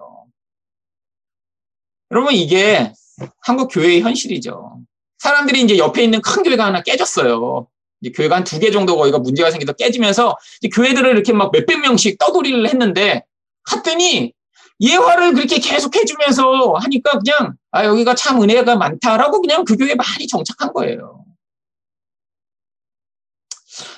여러분 2.12 2.32
이게 2.34 2.92
한국 3.40 3.68
교회의 3.68 4.02
현실이죠. 4.02 4.78
사람들이 5.18 5.62
이제 5.62 5.78
옆에 5.78 6.04
있는 6.04 6.20
큰 6.22 6.42
교회가 6.42 6.64
하나 6.64 6.82
깨졌어요. 6.82 7.66
이제 8.00 8.12
교회가 8.12 8.36
한 8.36 8.44
두 8.44 8.58
개 8.60 8.70
정도 8.70 8.96
거기가 8.96 9.18
문제가 9.18 9.50
생겨서 9.50 9.72
깨지면서 9.74 10.36
교회들을 10.72 11.10
이렇게 11.10 11.32
막 11.32 11.50
몇백 11.52 11.80
명씩 11.80 12.18
떠돌이를 12.18 12.68
했는데 12.68 13.24
갔더니 13.64 14.32
예화를 14.80 15.34
그렇게 15.34 15.58
계속 15.58 15.94
해주면서 15.94 16.74
하니까 16.74 17.18
그냥 17.18 17.54
아 17.70 17.84
여기가 17.84 18.14
참 18.14 18.42
은혜가 18.42 18.76
많다라고 18.76 19.40
그냥 19.40 19.64
그 19.64 19.76
교회에 19.76 19.94
많이 19.94 20.26
정착한 20.26 20.72
거예요. 20.72 21.24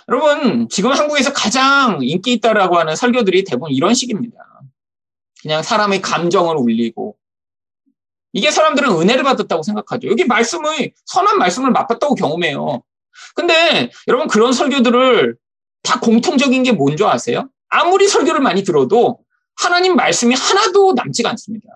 여러분 0.08 0.68
지금 0.68 0.92
한국에서 0.92 1.32
가장 1.32 1.98
인기 2.02 2.34
있다라고 2.34 2.78
하는 2.78 2.94
설교들이 2.94 3.44
대부분 3.44 3.72
이런 3.72 3.94
식입니다. 3.94 4.36
그냥 5.42 5.62
사람의 5.62 6.02
감정을 6.02 6.56
울리고 6.56 7.16
이게 8.32 8.50
사람들은 8.50 8.90
은혜를 8.90 9.22
받았다고 9.22 9.62
생각하죠. 9.62 10.08
여기 10.08 10.24
말씀의 10.24 10.92
선한 11.06 11.38
말씀을 11.38 11.70
맛봤다고 11.70 12.14
경험해요. 12.14 12.82
근데 13.34 13.90
여러분 14.08 14.26
그런 14.26 14.52
설교들을 14.52 15.36
다 15.82 16.00
공통적인 16.00 16.62
게 16.64 16.72
뭔지 16.72 17.04
아세요? 17.04 17.48
아무리 17.68 18.08
설교를 18.08 18.40
많이 18.40 18.64
들어도 18.64 19.23
하나님 19.56 19.96
말씀이 19.96 20.34
하나도 20.34 20.94
남지가 20.94 21.30
않습니다. 21.30 21.68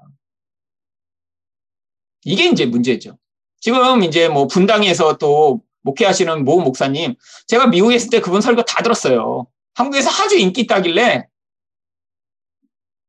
이게 2.24 2.46
이제 2.46 2.66
문제죠. 2.66 3.18
지금 3.60 4.02
이제 4.02 4.28
뭐 4.28 4.46
분당에서 4.46 5.16
또 5.18 5.62
목회하시는 5.82 6.44
모 6.44 6.60
목사님, 6.60 7.14
제가 7.46 7.68
미국에 7.68 7.96
있을 7.96 8.10
때 8.10 8.20
그분 8.20 8.40
설교 8.40 8.62
다 8.62 8.82
들었어요. 8.82 9.46
한국에서 9.74 10.10
아주 10.10 10.36
인기 10.36 10.62
있다길래. 10.62 11.26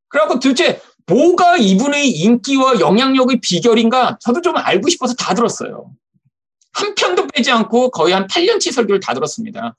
그래갖고 0.08 0.40
도대체 0.40 0.82
뭐가 1.06 1.58
이분의 1.58 2.10
인기와 2.10 2.80
영향력의 2.80 3.42
비결인가 3.42 4.18
저도 4.22 4.42
좀 4.42 4.56
알고 4.58 4.90
싶어서 4.90 5.14
다 5.16 5.34
들었어요. 5.34 5.92
한 6.74 6.96
편도 6.96 7.28
빼지 7.28 7.52
않고 7.52 7.90
거의 7.92 8.14
한 8.14 8.28
8년치 8.28 8.72
설교를 8.72 9.00
다 9.00 9.14
들었습니다. 9.14 9.76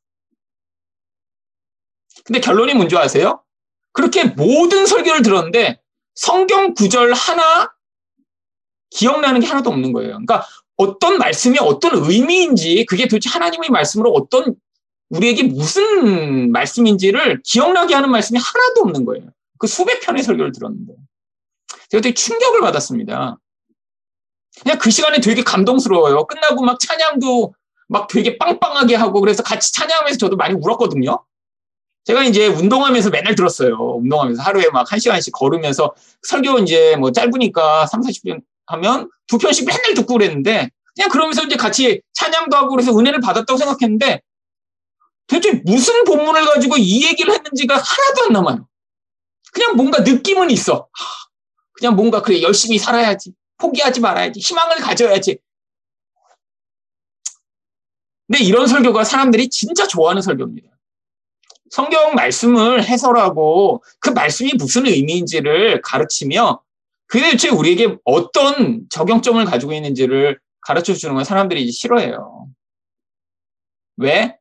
근데 2.25 2.41
결론이 2.41 2.75
뭔지 2.75 2.97
아세요? 2.97 3.43
그렇게 3.93 4.25
모든 4.25 4.87
설교를 4.87 5.23
들었는데 5.23 5.81
성경 6.15 6.75
구절 6.75 7.13
하나 7.13 7.73
기억나는 8.91 9.41
게 9.41 9.47
하나도 9.47 9.71
없는 9.71 9.93
거예요. 9.93 10.11
그러니까 10.11 10.47
어떤 10.77 11.19
말씀이 11.19 11.59
어떤 11.61 11.93
의미인지 11.95 12.85
그게 12.87 13.07
도대체 13.07 13.29
하나님의 13.31 13.71
말씀으로 13.71 14.13
어떤 14.13 14.57
우리에게 15.11 15.43
무슨 15.45 16.53
말씀인지를 16.53 17.43
기억나게 17.45 17.95
하는 17.95 18.11
말씀이 18.11 18.39
하나도 18.39 18.83
없는 18.83 19.05
거예요. 19.05 19.27
그 19.59 19.67
수백 19.67 20.01
편의 20.01 20.23
설교를 20.23 20.53
들었는데. 20.53 20.95
제가 21.91 22.01
되게 22.01 22.15
충격을 22.15 22.61
받았습니다. 22.61 23.39
그냥 24.63 24.79
그 24.79 24.91
시간에 24.91 25.21
되게 25.21 25.43
감동스러워요. 25.43 26.27
끝나고 26.27 26.65
막 26.65 26.79
찬양도 26.79 27.55
막 27.89 28.07
되게 28.09 28.39
빵빵하게 28.39 28.95
하고 28.95 29.21
그래서 29.21 29.43
같이 29.43 29.73
찬양하면서 29.73 30.19
저도 30.19 30.37
많이 30.37 30.55
울었거든요. 30.55 31.25
제가 32.05 32.25
이제 32.25 32.47
운동하면서 32.47 33.11
맨날 33.11 33.35
들었어요. 33.35 33.77
운동하면서 33.77 34.43
하루에 34.43 34.69
막한 34.71 34.99
시간씩 34.99 35.33
걸으면서 35.33 35.95
설교 36.23 36.61
이제 36.61 36.97
뭐 36.97 37.13
짧으니까 37.13 37.87
3, 37.87 38.01
40분 38.01 38.43
하면 38.67 39.11
두 39.27 39.39
편씩 39.39 39.67
맨날 39.67 39.95
듣고 39.95 40.15
그랬는데 40.15 40.71
그냥 40.95 41.11
그러면서 41.11 41.45
이제 41.45 41.57
같이 41.57 42.03
찬양도 42.15 42.57
하고 42.57 42.71
그래서 42.71 42.97
은혜를 42.99 43.21
받았다고 43.21 43.57
생각했는데 43.57 44.23
도대체 45.27 45.63
무슨 45.65 46.05
본문을 46.05 46.45
가지고 46.47 46.77
이 46.77 47.07
얘기를 47.07 47.33
했는지가 47.33 47.75
하나도 47.75 48.25
안 48.27 48.33
남아요. 48.33 48.67
그냥 49.53 49.77
뭔가 49.77 50.01
느낌은 50.01 50.51
있어. 50.51 50.89
그냥 51.73 51.95
뭔가 51.95 52.23
그래 52.23 52.43
열심히 52.43 52.79
살아야지. 52.79 53.33
포기하지 53.59 54.01
말아야지. 54.01 54.41
희망을 54.41 54.77
가져야지. 54.77 55.39
근데 58.27 58.45
이런 58.45 58.67
설교가 58.67 59.05
사람들이 59.05 59.49
진짜 59.49 59.87
좋아하는 59.87 60.23
설교입니다. 60.23 60.70
성경 61.71 62.15
말씀을 62.15 62.85
해설하고 62.85 63.83
그 64.01 64.11
말씀이 64.11 64.53
무슨 64.59 64.87
의미인지를 64.87 65.81
가르치며 65.83 66.61
그게 67.07 67.31
대체 67.31 67.49
우리에게 67.49 67.97
어떤 68.05 68.87
적용점을 68.91 69.43
가지고 69.45 69.73
있는지를 69.73 70.39
가르쳐 70.61 70.93
주는 70.93 71.15
건 71.15 71.25
사람들이 71.25 71.63
이제 71.63 71.73
싫어해요. 71.73 72.49
왜? 73.97 74.37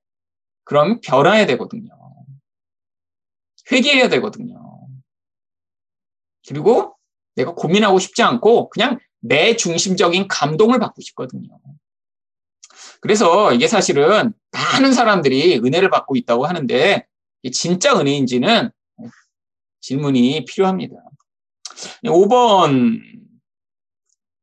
그럼 0.63 0.99
변화해야 1.01 1.45
되거든요. 1.47 1.89
회개해야 3.71 4.09
되거든요. 4.09 4.87
그리고 6.47 6.95
내가 7.35 7.53
고민하고 7.53 7.99
싶지 7.99 8.23
않고 8.23 8.69
그냥 8.69 8.99
내 9.19 9.55
중심적인 9.55 10.27
감동을 10.27 10.79
받고 10.79 11.01
싶거든요. 11.01 11.59
그래서 13.01 13.53
이게 13.53 13.67
사실은 13.67 14.33
많은 14.51 14.93
사람들이 14.93 15.59
은혜를 15.59 15.89
받고 15.89 16.15
있다고 16.15 16.45
하는데 16.47 17.05
진짜 17.51 17.97
은혜인지는 17.97 18.69
질문이 19.81 20.45
필요합니다. 20.45 20.95
5번 22.03 22.99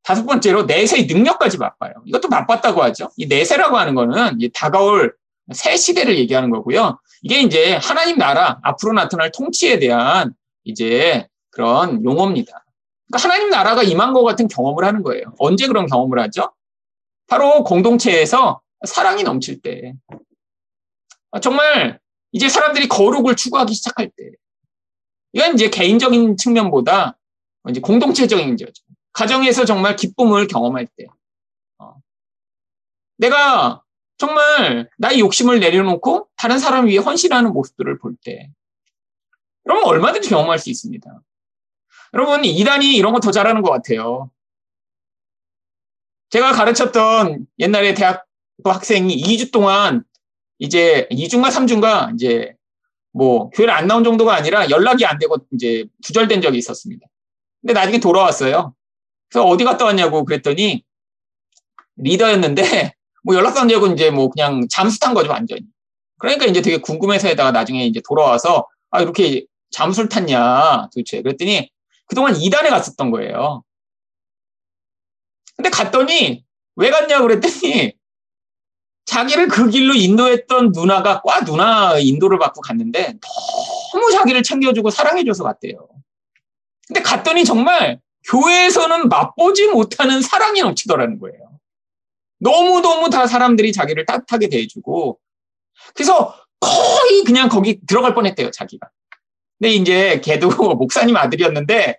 다섯 0.03 0.25
번째로 0.25 0.63
내세의 0.63 1.05
능력까지 1.05 1.57
맛봐요. 1.57 1.93
이것도 2.05 2.29
맛봤다고 2.29 2.81
하죠. 2.83 3.09
이 3.17 3.27
내세라고 3.27 3.77
하는 3.77 3.93
거는 3.93 4.39
다가올 4.53 5.13
새 5.53 5.75
시대를 5.75 6.17
얘기하는 6.17 6.49
거고요. 6.49 6.99
이게 7.21 7.41
이제 7.41 7.73
하나님 7.75 8.17
나라 8.17 8.59
앞으로 8.63 8.93
나타날 8.93 9.31
통치에 9.31 9.79
대한 9.79 10.33
이제 10.63 11.27
그런 11.49 12.03
용어입니다. 12.03 12.65
그러니까 13.07 13.23
하나님 13.29 13.49
나라가 13.49 13.83
임한 13.83 14.13
것 14.13 14.23
같은 14.23 14.47
경험을 14.47 14.85
하는 14.85 15.03
거예요. 15.03 15.33
언제 15.39 15.67
그런 15.67 15.87
경험을 15.87 16.19
하죠? 16.19 16.53
바로 17.27 17.63
공동체에서 17.63 18.61
사랑이 18.85 19.23
넘칠 19.23 19.61
때. 19.61 19.93
정말 21.41 21.99
이제 22.31 22.49
사람들이 22.49 22.87
거룩을 22.87 23.35
추구하기 23.35 23.73
시작할 23.73 24.09
때. 24.15 24.31
이건 25.33 25.53
이제 25.53 25.69
개인적인 25.69 26.37
측면보다 26.37 27.17
이제 27.69 27.79
공동체적인 27.79 28.55
거죠. 28.57 28.83
가정에서 29.13 29.65
정말 29.65 29.95
기쁨을 29.95 30.47
경험할 30.47 30.87
때. 30.95 31.07
어. 31.79 31.95
내가 33.17 33.83
정말 34.17 34.89
나의 34.97 35.19
욕심을 35.19 35.59
내려놓고 35.59 36.29
다른 36.35 36.59
사람 36.59 36.87
위해 36.87 36.97
헌신하는 36.97 37.53
모습들을 37.53 37.99
볼 37.99 38.15
때. 38.23 38.51
그러면 39.63 39.85
얼마든지 39.85 40.29
경험할 40.29 40.59
수 40.59 40.69
있습니다. 40.69 41.21
여러분, 42.13 42.45
이단이 42.45 42.95
이런 42.95 43.13
거 43.13 43.19
더 43.19 43.31
잘하는 43.31 43.61
것 43.61 43.69
같아요. 43.69 44.31
제가 46.29 46.53
가르쳤던 46.53 47.47
옛날에 47.59 47.93
대학교 47.93 48.23
학생이 48.65 49.15
2주 49.17 49.51
동안 49.51 50.03
이제 50.59 51.07
2주인가 51.11 51.49
3주인가 51.49 52.13
이제 52.15 52.53
뭐 53.11 53.49
교회를 53.49 53.73
안 53.73 53.87
나온 53.87 54.03
정도가 54.03 54.35
아니라 54.35 54.69
연락이 54.69 55.05
안 55.05 55.17
되고 55.17 55.37
이제 55.53 55.85
두절된 56.03 56.41
적이 56.41 56.57
있었습니다. 56.59 57.05
근데 57.61 57.73
나중에 57.73 57.99
돌아왔어요. 57.99 58.73
그래서 59.29 59.45
어디 59.45 59.63
갔다 59.63 59.85
왔냐고 59.85 60.23
그랬더니 60.23 60.83
리더였는데 61.97 62.61
뭐 63.23 63.35
연락도 63.35 63.59
안 63.59 63.67
되고 63.67 63.87
이제 63.87 64.11
뭐 64.11 64.29
그냥 64.29 64.67
잠수 64.69 64.99
탄 64.99 65.13
거죠 65.13 65.31
완전히. 65.31 65.63
그러니까 66.19 66.45
이제 66.45 66.61
되게 66.61 66.77
궁금해서 66.77 67.27
에다가 67.27 67.51
나중에 67.51 67.85
이제 67.85 68.01
돌아와서 68.07 68.67
아 68.89 69.01
이렇게 69.01 69.45
잠수를 69.71 70.09
탔냐 70.09 70.89
도대체 70.93 71.21
그랬더니 71.21 71.69
그동안 72.07 72.35
이단에 72.35 72.69
갔었던 72.69 73.11
거예요. 73.11 73.63
근데 75.55 75.69
갔더니 75.69 76.45
왜 76.75 76.89
갔냐 76.89 77.21
그랬더니 77.21 77.96
자기를 79.07 79.47
그 79.47 79.69
길로 79.69 79.93
인도했던 79.93 80.73
누나가 80.73 81.21
과 81.21 81.43
누나 81.43 81.97
인도를 81.97 82.37
받고 82.39 82.61
갔는데 82.61 83.15
너무 83.93 84.11
자기를 84.11 84.43
챙겨주고 84.43 84.89
사랑해줘서 84.89 85.45
갔대요. 85.45 85.87
근데 86.87 87.01
갔더니 87.01 87.45
정말 87.45 87.99
교회에서는 88.29 89.07
맛보지 89.07 89.67
못하는 89.67 90.21
사랑이 90.21 90.61
넘치더라는 90.61 91.19
거예요. 91.19 91.59
너무너무 92.39 93.09
다 93.09 93.27
사람들이 93.27 93.71
자기를 93.71 94.05
따뜻하게 94.05 94.49
대해주고 94.49 95.17
그래서 95.95 96.35
거의 96.59 97.23
그냥 97.25 97.47
거기 97.47 97.79
들어갈 97.87 98.13
뻔했대요, 98.13 98.51
자기가. 98.51 98.89
근데 99.57 99.71
이제 99.71 100.21
걔도 100.21 100.49
목사님 100.75 101.15
아들이었는데 101.15 101.97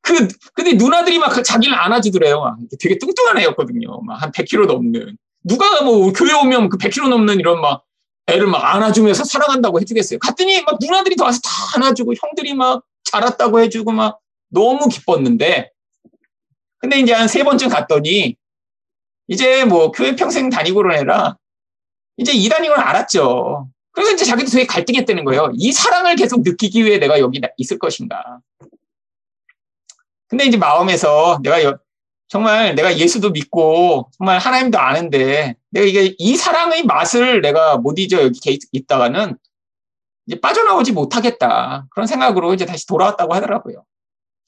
그 0.00 0.28
근데 0.54 0.72
누나들이 0.72 1.18
막 1.18 1.44
자기를 1.44 1.74
안아주더래요. 1.74 2.56
되게 2.80 2.96
뚱뚱한 2.98 3.38
애였거든요. 3.38 4.00
막 4.02 4.22
한 4.22 4.32
100kg 4.32 4.66
넘는. 4.66 5.18
누가 5.44 5.82
뭐 5.82 6.12
교회 6.12 6.32
오면 6.32 6.68
그 6.68 6.78
100kg 6.78 7.08
넘는 7.08 7.40
이런 7.40 7.60
막 7.60 7.84
애를 8.26 8.46
막 8.46 8.62
안아주면서 8.64 9.24
사랑한다고 9.24 9.80
해주겠어요. 9.80 10.18
갔더니 10.18 10.62
막 10.62 10.78
누나들이 10.80 11.16
더 11.16 11.24
와서 11.24 11.40
다 11.42 11.50
안아주고 11.76 12.14
형들이 12.20 12.54
막 12.54 12.84
자랐다고 13.04 13.60
해주고 13.60 13.92
막 13.92 14.18
너무 14.50 14.88
기뻤는데 14.88 15.70
근데 16.78 17.00
이제 17.00 17.12
한 17.12 17.26
세 17.28 17.42
번쯤 17.42 17.68
갔더니 17.68 18.36
이제 19.28 19.64
뭐 19.64 19.90
교회 19.92 20.14
평생 20.14 20.50
다니고 20.50 20.76
그런 20.76 20.98
애라 20.98 21.36
이제 22.18 22.32
이단인 22.32 22.70
걸 22.70 22.80
알았죠. 22.80 23.68
그래서 23.92 24.12
이제 24.12 24.24
자기도 24.24 24.50
되게 24.50 24.66
갈등했다는 24.66 25.24
거예요. 25.24 25.50
이 25.54 25.72
사랑을 25.72 26.14
계속 26.16 26.42
느끼기 26.42 26.84
위해 26.84 26.98
내가 26.98 27.18
여기 27.20 27.40
있을 27.56 27.78
것인가. 27.78 28.40
근데 30.28 30.44
이제 30.44 30.56
마음에서 30.56 31.40
내가 31.42 31.78
정말 32.28 32.74
내가 32.74 32.96
예수도 32.98 33.30
믿고 33.30 34.10
정말 34.16 34.38
하나님도 34.38 34.78
아는데 34.78 35.56
내가 35.70 35.86
이게 35.86 36.14
이 36.18 36.36
사랑의 36.36 36.84
맛을 36.84 37.40
내가 37.40 37.78
못 37.78 37.98
잊어 37.98 38.22
여기 38.22 38.58
있다가는 38.72 39.36
이제 40.26 40.40
빠져나오지 40.40 40.92
못하겠다. 40.92 41.86
그런 41.90 42.06
생각으로 42.06 42.52
이제 42.52 42.66
다시 42.66 42.86
돌아왔다고 42.86 43.34
하더라고요. 43.34 43.84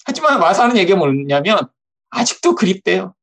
하지만 0.04 0.40
와서 0.40 0.64
하는 0.64 0.76
얘기가 0.76 0.98
뭐냐면 0.98 1.68
아직도 2.10 2.54
그립대요. 2.54 3.14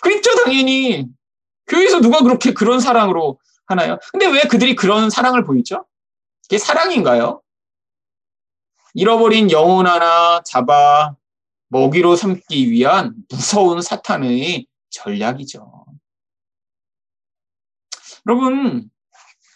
그립죠, 0.00 0.30
당연히. 0.44 1.06
교회에서 1.66 2.00
누가 2.00 2.20
그렇게 2.20 2.52
그런 2.52 2.78
사랑으로 2.78 3.40
하나요? 3.66 3.98
근데 4.12 4.26
왜 4.26 4.42
그들이 4.42 4.76
그런 4.76 5.10
사랑을 5.10 5.44
보이죠? 5.44 5.86
그게 6.42 6.58
사랑인가요? 6.58 7.40
잃어버린 8.92 9.50
영혼 9.50 9.86
하나 9.86 10.42
잡아 10.44 11.16
먹이로 11.74 12.14
삼기 12.14 12.70
위한 12.70 13.14
무서운 13.28 13.82
사탄의 13.82 14.64
전략이죠. 14.90 15.84
여러분, 18.28 18.88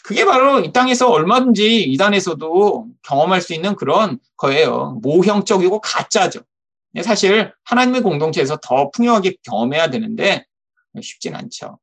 그게 0.02 0.24
바로 0.24 0.58
이 0.58 0.72
땅에서 0.72 1.08
얼마든지 1.10 1.84
이단에서도 1.84 2.88
경험할 3.02 3.40
수 3.40 3.54
있는 3.54 3.76
그런 3.76 4.18
거예요. 4.36 4.98
모형적이고 5.00 5.80
가짜죠. 5.80 6.40
사실 7.04 7.52
하나님의 7.62 8.02
공동체에서 8.02 8.58
더 8.60 8.90
풍요하게 8.90 9.36
경험해야 9.44 9.90
되는데 9.90 10.44
쉽진 11.00 11.36
않죠. 11.36 11.78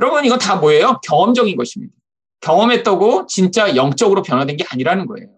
여러분, 0.00 0.24
이건 0.24 0.40
다 0.40 0.56
뭐예요? 0.56 0.98
경험적인 1.04 1.54
것입니다. 1.54 1.94
경험했다고 2.40 3.26
진짜 3.28 3.76
영적으로 3.76 4.22
변화된 4.22 4.56
게 4.56 4.64
아니라는 4.70 5.06
거예요. 5.06 5.28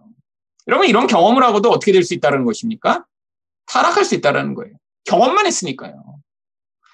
여러분, 0.66 0.88
이런 0.88 1.06
경험을 1.06 1.42
하고도 1.42 1.70
어떻게 1.70 1.92
될 1.92 2.04
수 2.04 2.14
있다는 2.14 2.46
것입니까? 2.46 3.04
타락할 3.66 4.04
수 4.04 4.14
있다는 4.14 4.54
거예요. 4.54 4.74
경험만 5.04 5.46
했으니까요. 5.46 6.02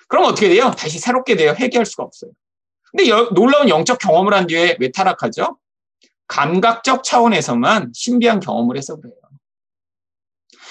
그럼 0.09 0.25
어떻게 0.25 0.49
돼요? 0.49 0.73
다시 0.77 0.99
새롭게 0.99 1.37
돼요. 1.37 1.55
회개할 1.59 1.87
수가 1.87 2.03
없어요. 2.03 2.33
근데 2.91 3.09
여, 3.09 3.31
놀라운 3.33 3.69
영적 3.69 3.99
경험을 3.99 4.35
한 4.35 4.47
뒤에 4.47 4.77
왜 4.81 4.91
타락하죠? 4.91 5.59
감각적 6.27 7.05
차원에서만 7.05 7.93
신비한 7.95 8.41
경험을 8.41 8.77
해서 8.77 8.97
그래요. 8.97 9.15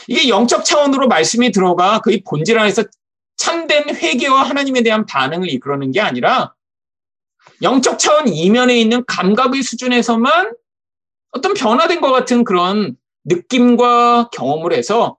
이게 0.07 0.27
영적 0.27 0.65
차원으로 0.65 1.07
말씀이 1.07 1.51
들어가 1.51 1.99
그의 1.99 2.23
본질 2.27 2.57
안에서 2.57 2.83
참된 3.38 3.95
회개와 3.95 4.43
하나님에 4.43 4.81
대한 4.81 5.05
반응을 5.05 5.49
이끌어내는 5.49 5.91
게 5.91 6.01
아니라 6.01 6.53
영적 7.62 7.99
차원 7.99 8.27
이면에 8.27 8.77
있는 8.77 9.05
감각의 9.05 9.62
수준에서만 9.63 10.53
어떤 11.31 11.53
변화된 11.53 12.01
것 12.01 12.12
같은 12.12 12.43
그런 12.43 12.97
느낌과 13.25 14.29
경험을 14.31 14.73
해서 14.73 15.18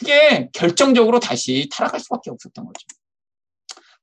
그게 0.00 0.48
결정적으로 0.54 1.20
다시 1.20 1.68
타락할 1.70 2.00
수밖에 2.00 2.30
없었던 2.30 2.64
거죠. 2.64 2.86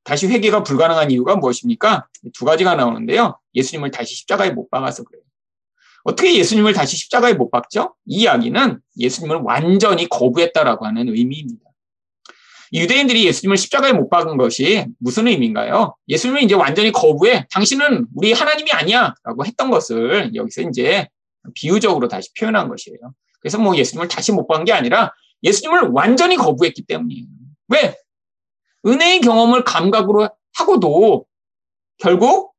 다시 0.03 0.27
회개가 0.27 0.63
불가능한 0.63 1.09
이유가 1.11 1.35
무엇입니까? 1.35 2.07
두 2.33 2.45
가지가 2.45 2.75
나오는데요. 2.75 3.39
예수님을 3.55 3.91
다시 3.91 4.15
십자가에 4.15 4.51
못 4.51 4.69
박아서 4.69 5.03
그래요. 5.03 5.23
어떻게 6.03 6.35
예수님을 6.35 6.73
다시 6.73 6.95
십자가에 6.95 7.33
못 7.33 7.49
박죠? 7.49 7.95
이 8.05 8.21
이야기는 8.21 8.79
예수님을 8.97 9.37
완전히 9.37 10.07
거부했다라고 10.07 10.85
하는 10.85 11.09
의미입니다. 11.09 11.65
유대인들이 12.73 13.25
예수님을 13.25 13.57
십자가에 13.57 13.91
못 13.91 14.07
박은 14.09 14.37
것이 14.37 14.85
무슨 14.99 15.27
의미인가요? 15.27 15.95
예수님을 16.07 16.43
이제 16.43 16.53
완전히 16.53 16.91
거부해. 16.91 17.47
당신은 17.49 18.07
우리 18.15 18.33
하나님이 18.33 18.71
아니야. 18.71 19.15
라고 19.23 19.45
했던 19.45 19.71
것을 19.71 20.35
여기서 20.35 20.61
이제 20.61 21.07
비유적으로 21.55 22.07
다시 22.07 22.29
표현한 22.33 22.69
것이에요. 22.69 22.99
그래서 23.41 23.57
뭐 23.57 23.75
예수님을 23.75 24.07
다시 24.07 24.31
못 24.31 24.47
박은 24.47 24.63
게 24.65 24.73
아니라 24.73 25.13
예수님을 25.43 25.89
완전히 25.89 26.35
거부했기 26.35 26.83
때문이에요. 26.85 27.25
왜? 27.69 27.95
은혜의 28.85 29.21
경험을 29.21 29.63
감각으로 29.63 30.29
하고도 30.55 31.25
결국 31.97 32.53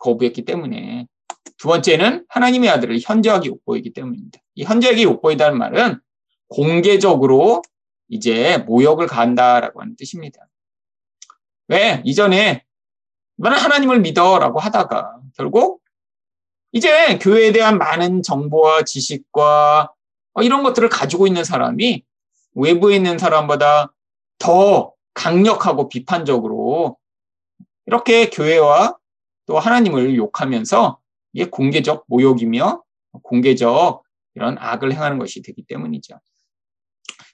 거부했기 0.00 0.44
때문에 0.44 1.06
두 1.56 1.68
번째는 1.68 2.26
하나님의 2.28 2.68
아들을 2.70 2.98
현저하게 3.00 3.48
욕보이기 3.48 3.92
때문입니다. 3.92 4.38
이 4.54 4.64
현저하게 4.64 5.02
욕보이다는 5.02 5.58
말은 5.58 6.00
공개적으로 6.48 7.62
이제 8.08 8.58
모욕을 8.58 9.06
가한다라고 9.06 9.80
하는 9.80 9.96
뜻입니다. 9.96 10.46
왜? 11.68 12.02
이전에 12.04 12.64
나는 13.36 13.58
하나님을 13.58 14.00
믿어라고 14.00 14.60
하다가 14.60 15.20
결국 15.36 15.82
이제 16.72 17.18
교회에 17.18 17.52
대한 17.52 17.78
많은 17.78 18.22
정보와 18.22 18.82
지식과 18.82 19.82
어, 19.82 19.93
이런 20.42 20.62
것들을 20.62 20.88
가지고 20.88 21.26
있는 21.26 21.44
사람이 21.44 22.02
외부에 22.54 22.96
있는 22.96 23.18
사람보다 23.18 23.92
더 24.38 24.92
강력하고 25.14 25.88
비판적으로 25.88 26.96
이렇게 27.86 28.30
교회와 28.30 28.96
또 29.46 29.58
하나님을 29.58 30.16
욕하면서 30.16 30.98
이게 31.32 31.50
공개적 31.50 32.04
모욕이며 32.08 32.82
공개적 33.22 34.02
이런 34.34 34.56
악을 34.58 34.92
행하는 34.92 35.18
것이 35.18 35.42
되기 35.42 35.64
때문이죠. 35.64 36.18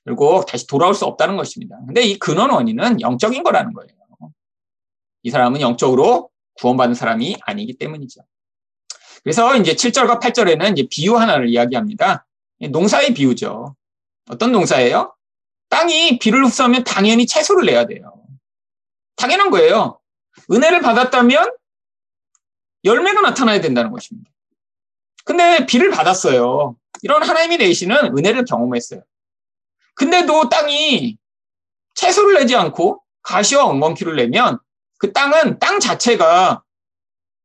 결국 0.05 0.47
다시 0.47 0.67
돌아올 0.67 0.95
수 0.95 1.05
없다는 1.05 1.37
것입니다. 1.37 1.79
근데 1.87 2.03
이 2.03 2.19
근원 2.19 2.51
원인은 2.51 3.01
영적인 3.01 3.43
거라는 3.43 3.73
거예요. 3.73 3.91
이 5.23 5.31
사람은 5.31 5.61
영적으로 5.61 6.31
구원받은 6.55 6.95
사람이 6.95 7.37
아니기 7.43 7.77
때문이죠. 7.77 8.23
그래서 9.23 9.55
이제 9.57 9.75
7절과 9.75 10.21
8절에는 10.21 10.73
이제 10.73 10.89
비유 10.91 11.17
하나를 11.17 11.49
이야기합니다. 11.49 12.27
농사의 12.69 13.15
비유죠. 13.15 13.75
어떤 14.29 14.53
농사예요? 14.53 15.15
땅이 15.71 16.19
비를 16.19 16.45
흡수하면 16.45 16.85
당연히 16.85 17.27
채소를 17.27 17.65
내야 17.67 17.87
돼요. 17.87 18.15
당연한 19.17 19.51
거예요. 19.51 20.01
은혜를 20.51 20.81
받았다면 20.81 21.57
열매가 22.85 23.21
나타나야 23.21 23.61
된다는 23.61 23.91
것입니다. 23.91 24.31
근데 25.25 25.67
비를 25.67 25.91
받았어요. 25.91 26.77
이런 27.03 27.23
하나님이 27.23 27.57
내시는 27.59 28.17
은혜를 28.17 28.45
경험했어요. 28.45 29.03
근데도 29.95 30.49
땅이 30.49 31.19
채소를 31.95 32.35
내지 32.41 32.57
않고 32.57 33.03
가시와 33.23 33.67
엉겅퀴를 33.67 34.17
내면 34.17 34.59
그 34.99 35.13
땅은 35.13 35.59
땅 35.59 35.79
자체가 35.79 36.63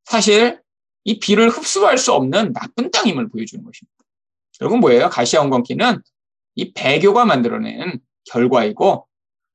사실 0.06 0.62
이 1.04 1.20
비를 1.20 1.50
흡수할 1.50 1.98
수 1.98 2.14
없는 2.14 2.54
나쁜 2.54 2.92
땅임을 2.92 3.30
보여주는 3.30 3.64
것입니다. 3.64 3.95
결국 4.60 4.80
뭐예요? 4.80 5.10
가시와 5.10 5.44
엉겅퀴는 5.44 6.02
이 6.56 6.74
배교가 6.74 7.26
만들어낸 7.26 8.00
결과이고 8.26 9.08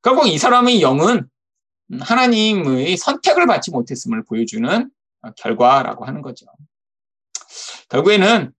결국 0.02 0.28
이 0.28 0.38
사람의 0.38 0.82
영은 0.82 1.28
하나님의 2.00 2.96
선택을 2.96 3.46
받지 3.46 3.70
못했음을 3.70 4.24
보여주는 4.24 4.90
결과라고 5.36 6.04
하는 6.04 6.22
거죠. 6.22 6.46
결국에는 7.88 8.52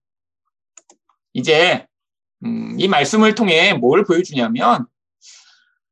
이제 1.32 1.86
음, 2.44 2.76
이 2.78 2.88
말씀을 2.88 3.34
통해 3.34 3.72
뭘 3.72 4.04
보여주냐면 4.04 4.86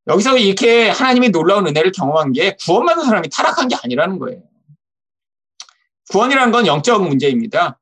여기서 0.06 0.36
이렇게 0.38 0.88
하나님의 0.88 1.30
놀라운 1.30 1.66
은혜를 1.66 1.92
경험한 1.92 2.32
게 2.32 2.56
구원받은 2.64 3.04
사람이 3.04 3.28
타락한 3.30 3.68
게 3.68 3.76
아니라는 3.82 4.18
거예요. 4.18 4.42
구원이라는 6.10 6.52
건 6.52 6.66
영적 6.66 7.06
문제입니다. 7.06 7.80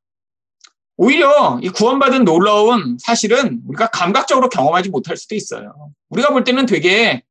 오히려 1.01 1.61
이 1.63 1.69
구원받은 1.69 2.25
놀라운 2.25 2.99
사실은 3.01 3.63
우리가 3.69 3.87
감각적으로 3.87 4.49
경험하지 4.49 4.91
못할 4.91 5.17
수도 5.17 5.37
있어요. 5.37 5.93
우리가 6.11 6.31
볼 6.31 6.43
때는 6.43 6.67
되게 6.67 7.23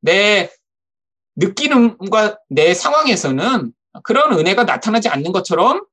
내 0.00 0.50
느끼는과 1.36 2.38
내 2.48 2.74
상황에서는 2.74 3.72
그런 4.02 4.36
은혜가 4.36 4.64
나타나지 4.64 5.08
않는 5.08 5.30
것처럼 5.30 5.86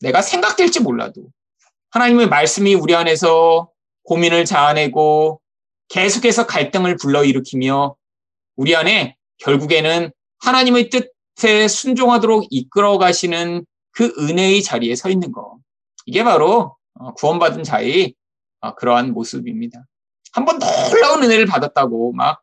내가 0.00 0.20
생각될지 0.20 0.80
몰라도 0.80 1.28
하나님의 1.90 2.28
말씀이 2.28 2.74
우리 2.74 2.92
안에서 2.96 3.70
고민을 4.02 4.44
자아내고 4.44 5.40
계속해서 5.88 6.48
갈등을 6.48 6.96
불러일으키며 6.96 7.94
우리 8.56 8.74
안에 8.74 9.16
결국에는 9.38 10.10
하나님의 10.40 10.90
뜻에 10.90 11.68
순종하도록 11.68 12.48
이끌어 12.50 12.98
가시는 12.98 13.64
그 13.92 14.12
은혜의 14.18 14.64
자리에 14.64 14.96
서 14.96 15.08
있는 15.08 15.30
거. 15.30 15.58
이게 16.06 16.22
바로 16.24 16.76
어, 16.94 17.12
구원받은 17.14 17.62
자의 17.64 18.14
어, 18.60 18.74
그러한 18.74 19.12
모습입니다. 19.12 19.84
한번 20.32 20.58
놀라운 20.58 21.22
은혜를 21.22 21.46
받았다고 21.46 22.12
막 22.12 22.42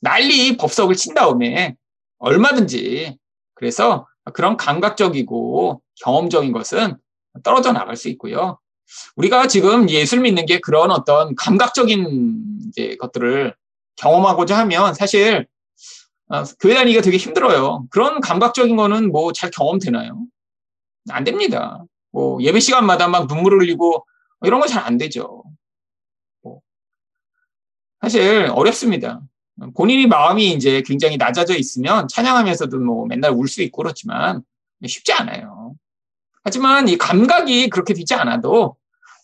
난리 0.00 0.56
법석을 0.56 0.96
친 0.96 1.14
다음에 1.14 1.76
얼마든지 2.18 3.18
그래서 3.54 4.06
그런 4.34 4.56
감각적이고 4.56 5.82
경험적인 6.00 6.52
것은 6.52 6.96
떨어져 7.42 7.72
나갈 7.72 7.96
수 7.96 8.08
있고요. 8.10 8.58
우리가 9.16 9.46
지금 9.46 9.88
예술 9.88 10.20
믿는 10.20 10.46
게 10.46 10.60
그런 10.60 10.90
어떤 10.90 11.34
감각적인 11.34 12.68
이제 12.68 12.96
것들을 12.96 13.54
경험하고자 13.96 14.58
하면 14.58 14.94
사실 14.94 15.46
어, 16.28 16.44
교회 16.60 16.74
다니기가 16.74 17.02
되게 17.02 17.16
힘들어요. 17.16 17.86
그런 17.90 18.20
감각적인 18.20 18.74
거는 18.76 19.12
뭐 19.12 19.32
잘 19.32 19.50
경험되나요? 19.50 20.24
안 21.10 21.24
됩니다. 21.24 21.84
뭐 22.12 22.40
예배 22.42 22.60
시간마다 22.60 23.08
막 23.08 23.26
눈물을 23.26 23.60
흘리고 23.60 24.06
이런 24.42 24.60
거잘안 24.60 24.98
되죠. 24.98 25.42
뭐 26.42 26.60
사실 28.00 28.48
어렵습니다. 28.52 29.22
본인이 29.74 30.06
마음이 30.06 30.52
이제 30.52 30.82
굉장히 30.84 31.16
낮아져 31.16 31.56
있으면 31.56 32.08
찬양하면서도 32.08 32.78
뭐 32.80 33.06
맨날 33.06 33.32
울 33.32 33.46
수 33.46 33.62
있고 33.62 33.82
그렇지만 33.82 34.42
쉽지 34.86 35.12
않아요. 35.12 35.74
하지만 36.44 36.88
이 36.88 36.96
감각이 36.98 37.68
그렇게 37.70 37.94
되지 37.94 38.14
않아도 38.14 38.76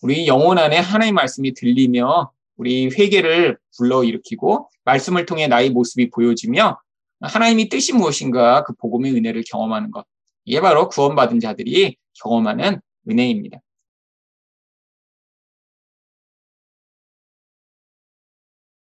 우리 0.03 0.29
영혼 0.29 0.59
안에 0.59 0.79
하나님의 0.79 1.12
말씀이 1.12 1.55
들리며 1.55 2.31
우리 2.57 2.87
회개를 2.87 3.59
불러일으키고 3.77 4.68
말씀을 4.85 5.27
통해 5.27 5.48
나의 5.48 5.70
모습이 5.70 6.11
보여지며 6.11 6.79
하나님이 7.20 7.68
뜻이 7.68 7.92
무엇인가 7.92 8.62
그 8.62 8.74
복음의 8.74 9.12
은혜를 9.14 9.42
경험하는 9.51 9.90
것. 9.90 10.05
이게 10.44 10.61
바로 10.61 10.88
구원받은 10.88 11.40
자들이 11.40 11.96
경험하는 12.22 12.81
은혜입니다. 13.09 13.59